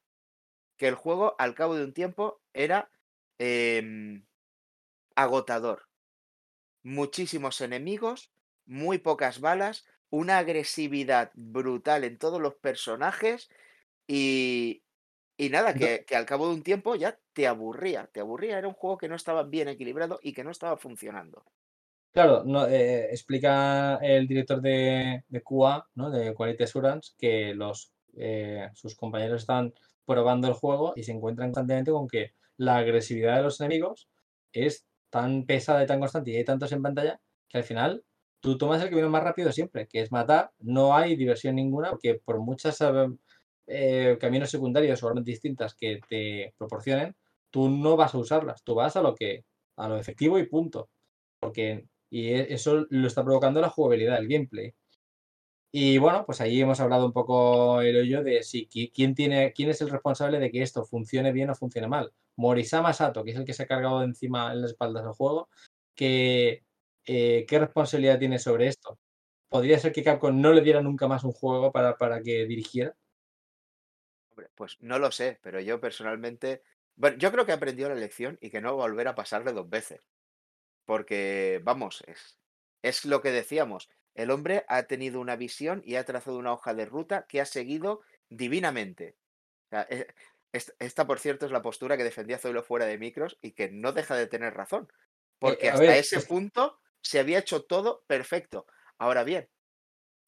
[0.77, 2.91] Que el juego, al cabo de un tiempo, era
[3.39, 4.25] em,
[5.15, 5.88] agotador.
[6.83, 8.31] Muchísimos enemigos,
[8.65, 13.49] muy pocas balas, una agresividad brutal en todos los personajes
[14.07, 14.83] y,
[15.37, 18.75] y nada, que al cabo de un tiempo ya te aburría, te aburría, era un
[18.75, 21.45] juego que no estaba bien equilibrado y que no estaba funcionando.
[22.11, 26.09] Claro, no, eh, explica el director de, de QA, ¿no?
[26.09, 29.73] de Quality Assurance, que los, eh, sus compañeros están
[30.05, 34.09] probando el juego y se encuentran constantemente con que la agresividad de los enemigos
[34.51, 38.03] es tan pesada y tan constante y hay tantos en pantalla que al final
[38.39, 42.15] tú tomas el camino más rápido siempre, que es matar, no hay diversión ninguna, porque
[42.23, 42.77] por muchos
[44.19, 47.15] caminos secundarios o armas distintas que te proporcionen,
[47.49, 49.45] tú no vas a usarlas, tú vas a lo que,
[49.77, 50.89] a lo efectivo y punto.
[51.39, 54.73] Porque, y e- eso lo está provocando la jugabilidad, el gameplay.
[55.71, 59.53] Y bueno, pues ahí hemos hablado un poco el hoyo de si qui- quién tiene,
[59.53, 62.11] quién es el responsable de que esto funcione bien o funcione mal.
[62.37, 65.13] Morisama Sato, que es el que se ha cargado de encima en las espaldas del
[65.13, 65.49] juego,
[65.95, 66.63] que,
[67.05, 68.97] eh, ¿qué responsabilidad tiene sobre esto?
[69.49, 72.95] ¿Podría ser que Capcom no le diera nunca más un juego para, para que dirigiera?
[74.31, 76.63] Hombre, pues no lo sé, pero yo personalmente,
[76.95, 79.15] bueno, yo creo que he aprendido la lección y que no va a volver a
[79.15, 79.99] pasarle dos veces.
[80.85, 82.39] Porque, vamos, es,
[82.81, 83.89] es lo que decíamos.
[84.19, 87.45] El hombre ha tenido una visión y ha trazado una hoja de ruta que ha
[87.45, 89.17] seguido divinamente.
[89.71, 90.07] O sea, e-
[90.53, 93.71] est- esta, por cierto, es la postura que defendía Zoilo fuera de micros y que
[93.71, 94.89] no deja de tener razón.
[95.39, 98.67] Porque Eh, a hasta ver, ese es punto se había hecho todo perfecto.
[98.99, 99.49] Ahora bien,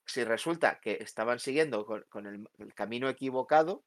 [0.05, 3.85] si resulta que estaban siguiendo con, con el, el camino equivocado,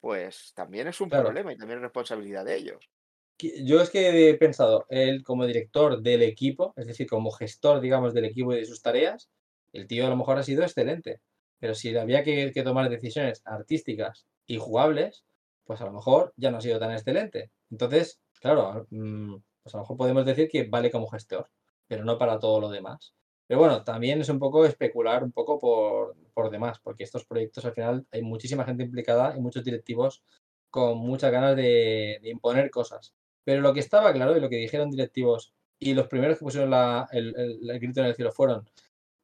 [0.00, 1.12] pues también es un Claro.
[1.12, 2.90] problema y también es responsabilidad de ellos.
[3.38, 8.12] Yo es que he pensado, él como director del equipo, es decir, como gestor, digamos,
[8.12, 9.30] del equipo y de sus tareas,
[9.72, 11.20] el tío a lo mejor ha sido excelente,
[11.60, 15.24] pero si había que, tomar decisiones artísticas y jugables,
[15.64, 17.50] pues a lo mejor ya no ha sido tan excelente.
[17.70, 21.48] Entonces, claro, mm, pues a lo mejor podemos decir que vale como gestor,
[21.86, 23.14] pero no para todo lo demás.
[23.46, 27.64] Pero bueno, también es un poco especular un poco por, por demás, porque estos proyectos
[27.64, 30.22] al final hay muchísima gente implicada y muchos directivos
[30.70, 33.14] con muchas ganas de imponer cosas.
[33.48, 36.70] Pero lo que estaba claro y lo que dijeron directivos y los primeros que pusieron
[36.70, 38.68] la- el, el- el grito en el cielo fueron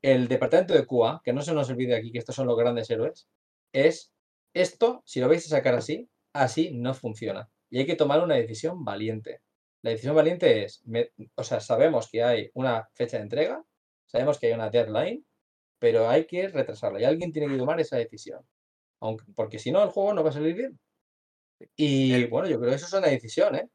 [0.02, 2.90] el departamento de QA, que no se nos olvide aquí que estos son los grandes
[2.90, 3.28] héroes,
[3.72, 4.12] es
[4.54, 7.50] esto, si lo vais a sacar así, así no funciona.
[7.70, 9.42] Y hay que tomar una decisión valiente.
[9.82, 13.64] La decisión valiente es, me- o sea, sabemos que hay una fecha de entrega,
[14.06, 15.24] sabemos que hay una deadline,
[15.80, 18.46] pero hay que retrasarla y alguien tiene que tomar esa decisión.
[19.00, 20.80] Aunque, porque si no, el juego no va a salir bien.
[21.76, 23.68] Y bueno, yo creo que eso es una decisión, ¿eh?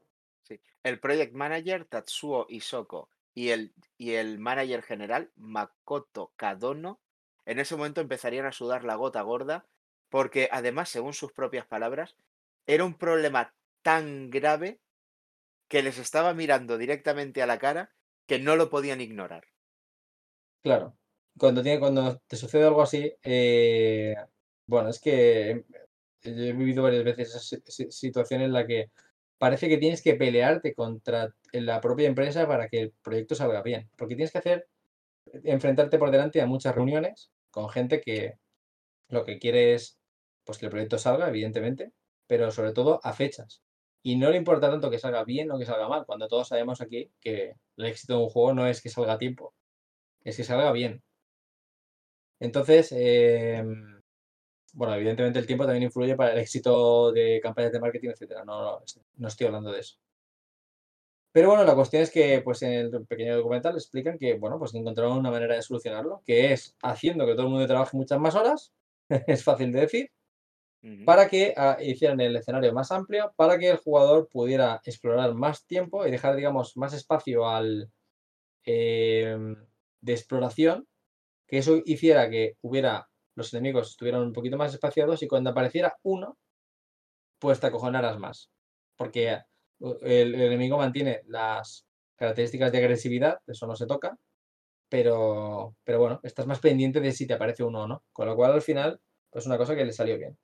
[0.84, 7.00] El project manager Tatsuo Isoko y el, y el manager general Makoto Kadono
[7.46, 9.66] en ese momento empezarían a sudar la gota gorda
[10.10, 12.16] porque además, según sus propias palabras,
[12.66, 14.80] era un problema tan grave
[15.68, 17.92] que les estaba mirando directamente a la cara
[18.28, 19.46] que no lo podían ignorar.
[20.62, 20.98] Claro.
[21.38, 24.16] Cuando, tiene, cuando te sucede algo así, eh,
[24.66, 25.64] bueno, es que
[26.22, 28.92] yo he vivido varias veces esa si- si- situación en la que
[29.40, 33.90] parece que tienes que pelearte contra la propia empresa para que el proyecto salga bien.
[33.98, 34.68] Porque tienes que hacer,
[35.44, 38.36] enfrentarte por delante a muchas reuniones con gente que
[39.10, 40.00] lo que quiere es
[40.46, 41.94] pues, que el proyecto salga, evidentemente,
[42.28, 43.64] pero sobre todo a fechas.
[44.04, 46.82] Y no le importa tanto que salga bien o que salga mal, cuando todos sabemos
[46.82, 49.54] aquí que el éxito de un juego no es que salga a tiempo,
[50.24, 51.04] es que salga bien.
[52.40, 53.99] Entonces, em,
[54.74, 58.44] bueno, evidentemente el tiempo también influye para el éxito de campañas de marketing, etcétera.
[58.46, 58.84] No, no,
[59.18, 59.98] no estoy hablando de eso.
[61.32, 64.74] Pero bueno, la cuestión es que pues en el pequeño documental explican que, bueno, pues
[64.74, 68.36] encontraron una manera de solucionarlo, que es haciendo que todo el mundo trabaje muchas más
[68.36, 68.74] horas,
[69.28, 70.12] es fácil de decir,
[71.06, 75.66] para que ah, hicieran el escenario más amplio, para que el jugador pudiera explorar más
[75.66, 77.92] tiempo y dejar, digamos, más espacio al
[78.64, 79.56] em,
[80.02, 80.88] de exploración,
[81.48, 83.10] que eso hiciera que hubiera
[83.40, 86.38] los enemigos estuvieran un poquito más espaciados y cuando apareciera uno,
[87.40, 88.52] pues te acojonaras más.
[88.96, 89.40] Porque
[89.80, 94.18] uh, el, el enemigo mantiene las características de agresividad, eso no se toca,
[94.90, 98.04] pero, pero bueno, estás más pendiente de si te aparece uno o no.
[98.12, 99.00] Con lo cual al final,
[99.30, 100.38] pues una cosa que le salió bien.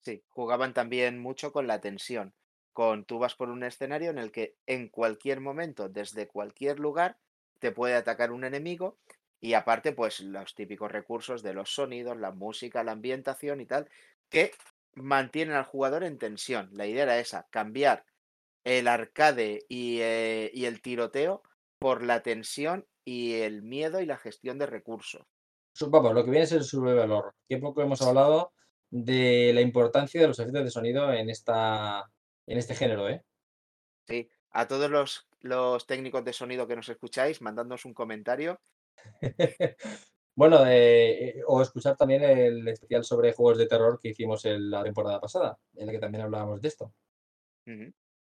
[0.00, 2.34] Sí, jugaban también mucho con la tensión.
[2.72, 7.18] Con tú vas por un escenario en el que en cualquier momento, desde cualquier lugar,
[7.58, 8.98] te puede atacar un enemigo
[9.40, 13.88] y aparte, pues los típicos recursos de los sonidos, la música, la ambientación y tal,
[14.28, 14.52] que
[14.94, 16.70] mantienen al jugador en tensión.
[16.72, 18.04] La idea era esa, cambiar
[18.64, 21.42] el arcade y, eh, y el tiroteo
[21.78, 25.26] por la tensión y el miedo y la gestión de recursos.
[25.88, 27.34] Vamos, lo que viene es el survival horror.
[27.48, 28.52] Qué poco hemos hablado
[28.90, 32.04] de la importancia de los efectos de sonido en esta
[32.46, 33.22] en este género, ¿eh?
[34.08, 38.60] Sí, a todos los, los técnicos de sonido que nos escucháis, mandadnos un comentario.
[40.36, 44.70] Bueno, eh, eh, o escuchar también el especial sobre juegos de terror que hicimos en
[44.70, 46.92] la temporada pasada, en el que también hablábamos de esto.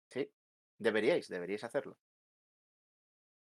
[0.09, 0.29] Sí,
[0.77, 1.97] deberíais, deberíais hacerlo.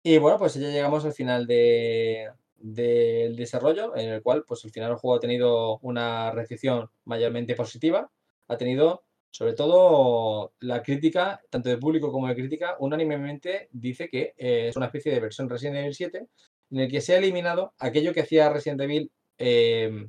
[0.04, 4.72] Y bueno, pues ya llegamos al final de, del desarrollo, en el cual, pues al
[4.72, 8.12] final el juego ha tenido una recepción mayormente positiva.
[8.50, 14.34] Ha tenido, sobre todo, la crítica, tanto de público como de crítica, unánimemente dice que
[14.38, 16.28] eh, es una especie de versión Resident Evil 7
[16.72, 20.08] en el que se ha eliminado aquello que hacía Resident Evil eh,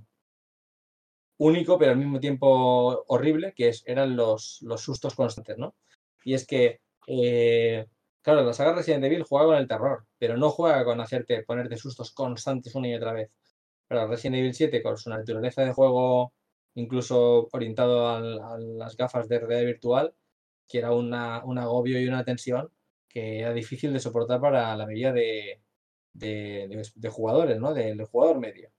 [1.39, 5.74] único, pero al mismo tiempo horrible, que eran los, los sustos constantes, ¿no?
[6.24, 7.87] Y es que, eh,
[8.23, 11.77] claro, la saga Resident Evil juega con el terror, pero no juega con hacerte, ponerte
[11.77, 13.31] sustos constantes una y otra vez.
[13.89, 16.35] Pero Resident Evil 7, con su naturaleza de juego,
[16.74, 18.20] incluso orientado a
[18.59, 20.15] las gafas de realidad virtual,
[20.69, 22.70] que era una, un agobio y una tensión
[23.09, 25.62] que era difícil de soportar para la mayoría de,
[26.12, 27.74] de- de- de jugadores, ¿no?
[27.74, 28.70] Del jugador medio.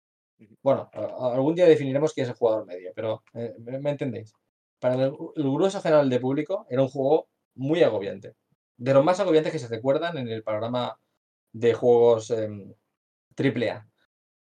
[0.64, 4.34] Bueno, a- a- algún día definiremos qué es el jugador medio, pero eh, me, entendéis.
[4.80, 8.36] Para el, el grueso general de público era un juego muy agobiante.
[8.78, 11.00] De los más agobiantes que se recuerdan en el panorama
[11.54, 12.74] de juegos em,
[13.36, 13.88] AAA.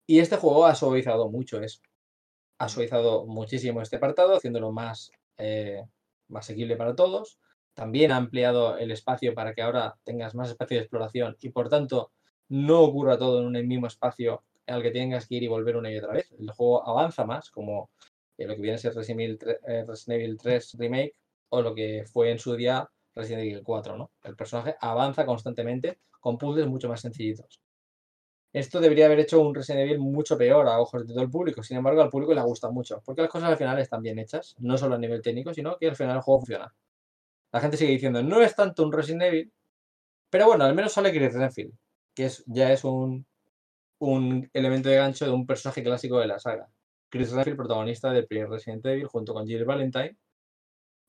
[0.07, 1.81] Y este juego ha suavizado mucho eso.
[2.59, 5.83] Ha suavizado muchísimo este apartado, haciéndolo más, eh,
[6.27, 7.39] más asequible para todos.
[7.75, 11.69] También ha ampliado el espacio para que ahora tengas más espacio de exploración y por
[11.69, 12.11] tanto
[12.49, 15.91] no ocurra todo en un mismo espacio al que tengas que ir y volver una
[15.91, 16.31] y otra vez.
[16.37, 17.89] El juego avanza más, como
[18.37, 21.15] eh, lo que viene a ser Resident Evil, 3, eh, Resident Evil 3 Remake
[21.49, 24.11] o lo que fue en su día Resident Evil 4, ¿no?
[24.23, 27.61] El personaje avanza constantemente con puzzles mucho más sencillitos.
[28.53, 31.61] Esto debería haber hecho un Resident Evil mucho peor a ojos de todo el público.
[31.63, 33.01] Sin embargo, al público le gusta mucho.
[33.05, 34.55] Porque las cosas al final están bien hechas.
[34.59, 36.73] No solo a nivel técnico, sino que al final el juego funciona.
[37.51, 39.53] La gente sigue diciendo, no es tanto un Resident Evil.
[40.29, 41.73] Pero bueno, al menos sale Chris Redfield.
[42.17, 43.27] Que es, ya es un,
[43.99, 46.67] un elemento de gancho de un personaje clásico de la saga.
[47.09, 50.17] Chris Redfield, protagonista del primer Resident Evil, junto con Jill Valentine.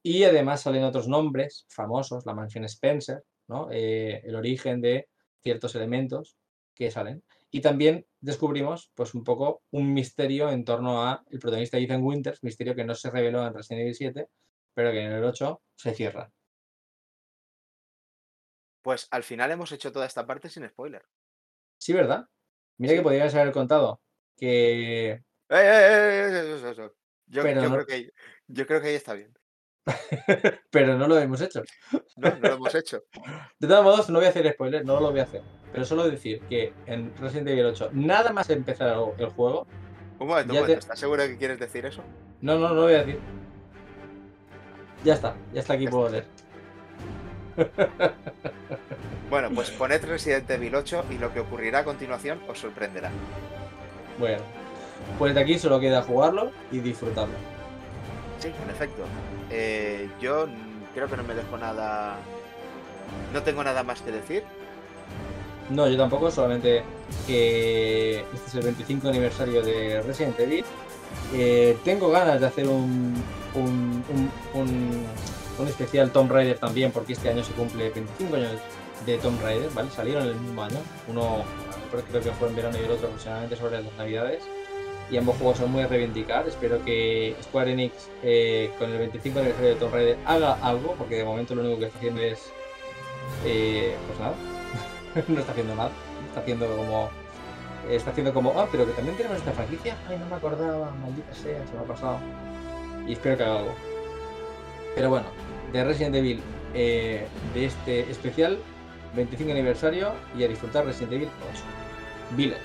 [0.03, 3.69] Y además salen otros nombres famosos, la mansión Spencer, ¿no?
[3.73, 5.09] Eh, el origen de
[5.43, 6.37] ciertos elementos
[6.75, 7.25] que salen.
[7.51, 12.45] Y también descubrimos pues un poco un misterio en torno a el protagonista Ethan Winters,
[12.45, 14.29] misterio que no se reveló en Resident Evil 7,
[14.75, 16.31] pero que en el 8 se cierra.
[18.89, 21.05] Pues al final hemos hecho toda esta parte sin spoiler.
[21.79, 22.27] Sí, ¿verdad?
[22.79, 24.01] Mira que podrías haber contado
[24.35, 25.11] que...
[25.11, 25.21] ¡Eh,
[25.51, 26.91] eh, eh, eh!
[27.27, 28.11] Yo, Pero yo no- creo que, ahí-
[28.47, 29.39] yo creo que ahí está bien.
[30.71, 31.61] pero no lo hemos hecho.
[32.17, 33.05] No, no lo hemos hecho.
[33.61, 35.43] De todos modos, no voy a hacer spoiler, no lo voy a hacer.
[35.71, 39.67] Pero solo decir que en Resident Evil 8, nada más empezar el juego,
[40.19, 40.67] Un momento, un Ya momento.
[40.67, 42.03] te- ¿Estás seguro que quieres decir eso?
[42.41, 43.21] no, no, no lo voy a decir.
[45.05, 46.21] Ya está, ya está aquí Ya puedo está.
[46.21, 46.38] leer.
[49.31, 53.11] Bueno, pues poned Resident Evil 8 y lo que ocurrirá a continuación os sorprenderá.
[54.19, 54.43] Bueno,
[55.19, 57.35] pues de aquí solo queda jugarlo y disfrutarlo.
[58.41, 59.03] Sí, en efecto.
[59.51, 60.47] Eh, yo
[60.95, 62.17] creo que no me dejo nada.
[63.33, 64.45] No tengo nada más que decir.
[65.71, 66.83] No, yo tampoco, solamente
[67.27, 70.65] que este es el 25 aniversario de Resident Evil.
[71.35, 73.15] Eh, tengo ganas de hacer un,
[73.55, 75.05] un, un, un-
[75.59, 78.53] un especial Tomb Raider también, porque este año se cumple 25 años
[79.07, 79.91] de Tomb Raider, ¿vale?
[79.91, 80.79] Salieron en el mismo año.
[81.09, 81.43] Uno
[81.91, 84.43] creo- que fue en verano y el otro aproximadamente sobre las navidades.
[85.11, 86.47] Y ambos juegos son muy a reivindicar.
[86.47, 91.17] Espero que Square Enix eh, con el 25 aniversario de Tomb Raider haga algo, porque
[91.17, 92.53] de momento lo único que está haciendo es...
[93.47, 94.35] eh, pues nada,
[95.29, 95.91] no está haciendo nada.
[96.29, 97.09] Está haciendo como.
[97.89, 98.61] Está haciendo como.
[98.61, 99.97] Ah, pero que también tenemos esta franquicia.
[100.09, 102.19] Ay, no me acordaba, maldita sea, se me ha pasado.
[103.07, 103.75] Y espero que haga algo.
[104.95, 105.27] Pero bueno,
[105.73, 106.41] de Resident Evil,
[106.75, 108.59] eh, de este especial,
[109.15, 112.37] 25 aniversario y a disfrutar Resident Evil 8.
[112.37, 112.61] Village.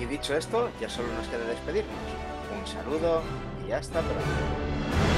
[0.00, 1.94] Y dicho esto, ya solo nos queda despedirnos.
[2.58, 3.22] Un saludo
[3.68, 5.13] y hasta pronto.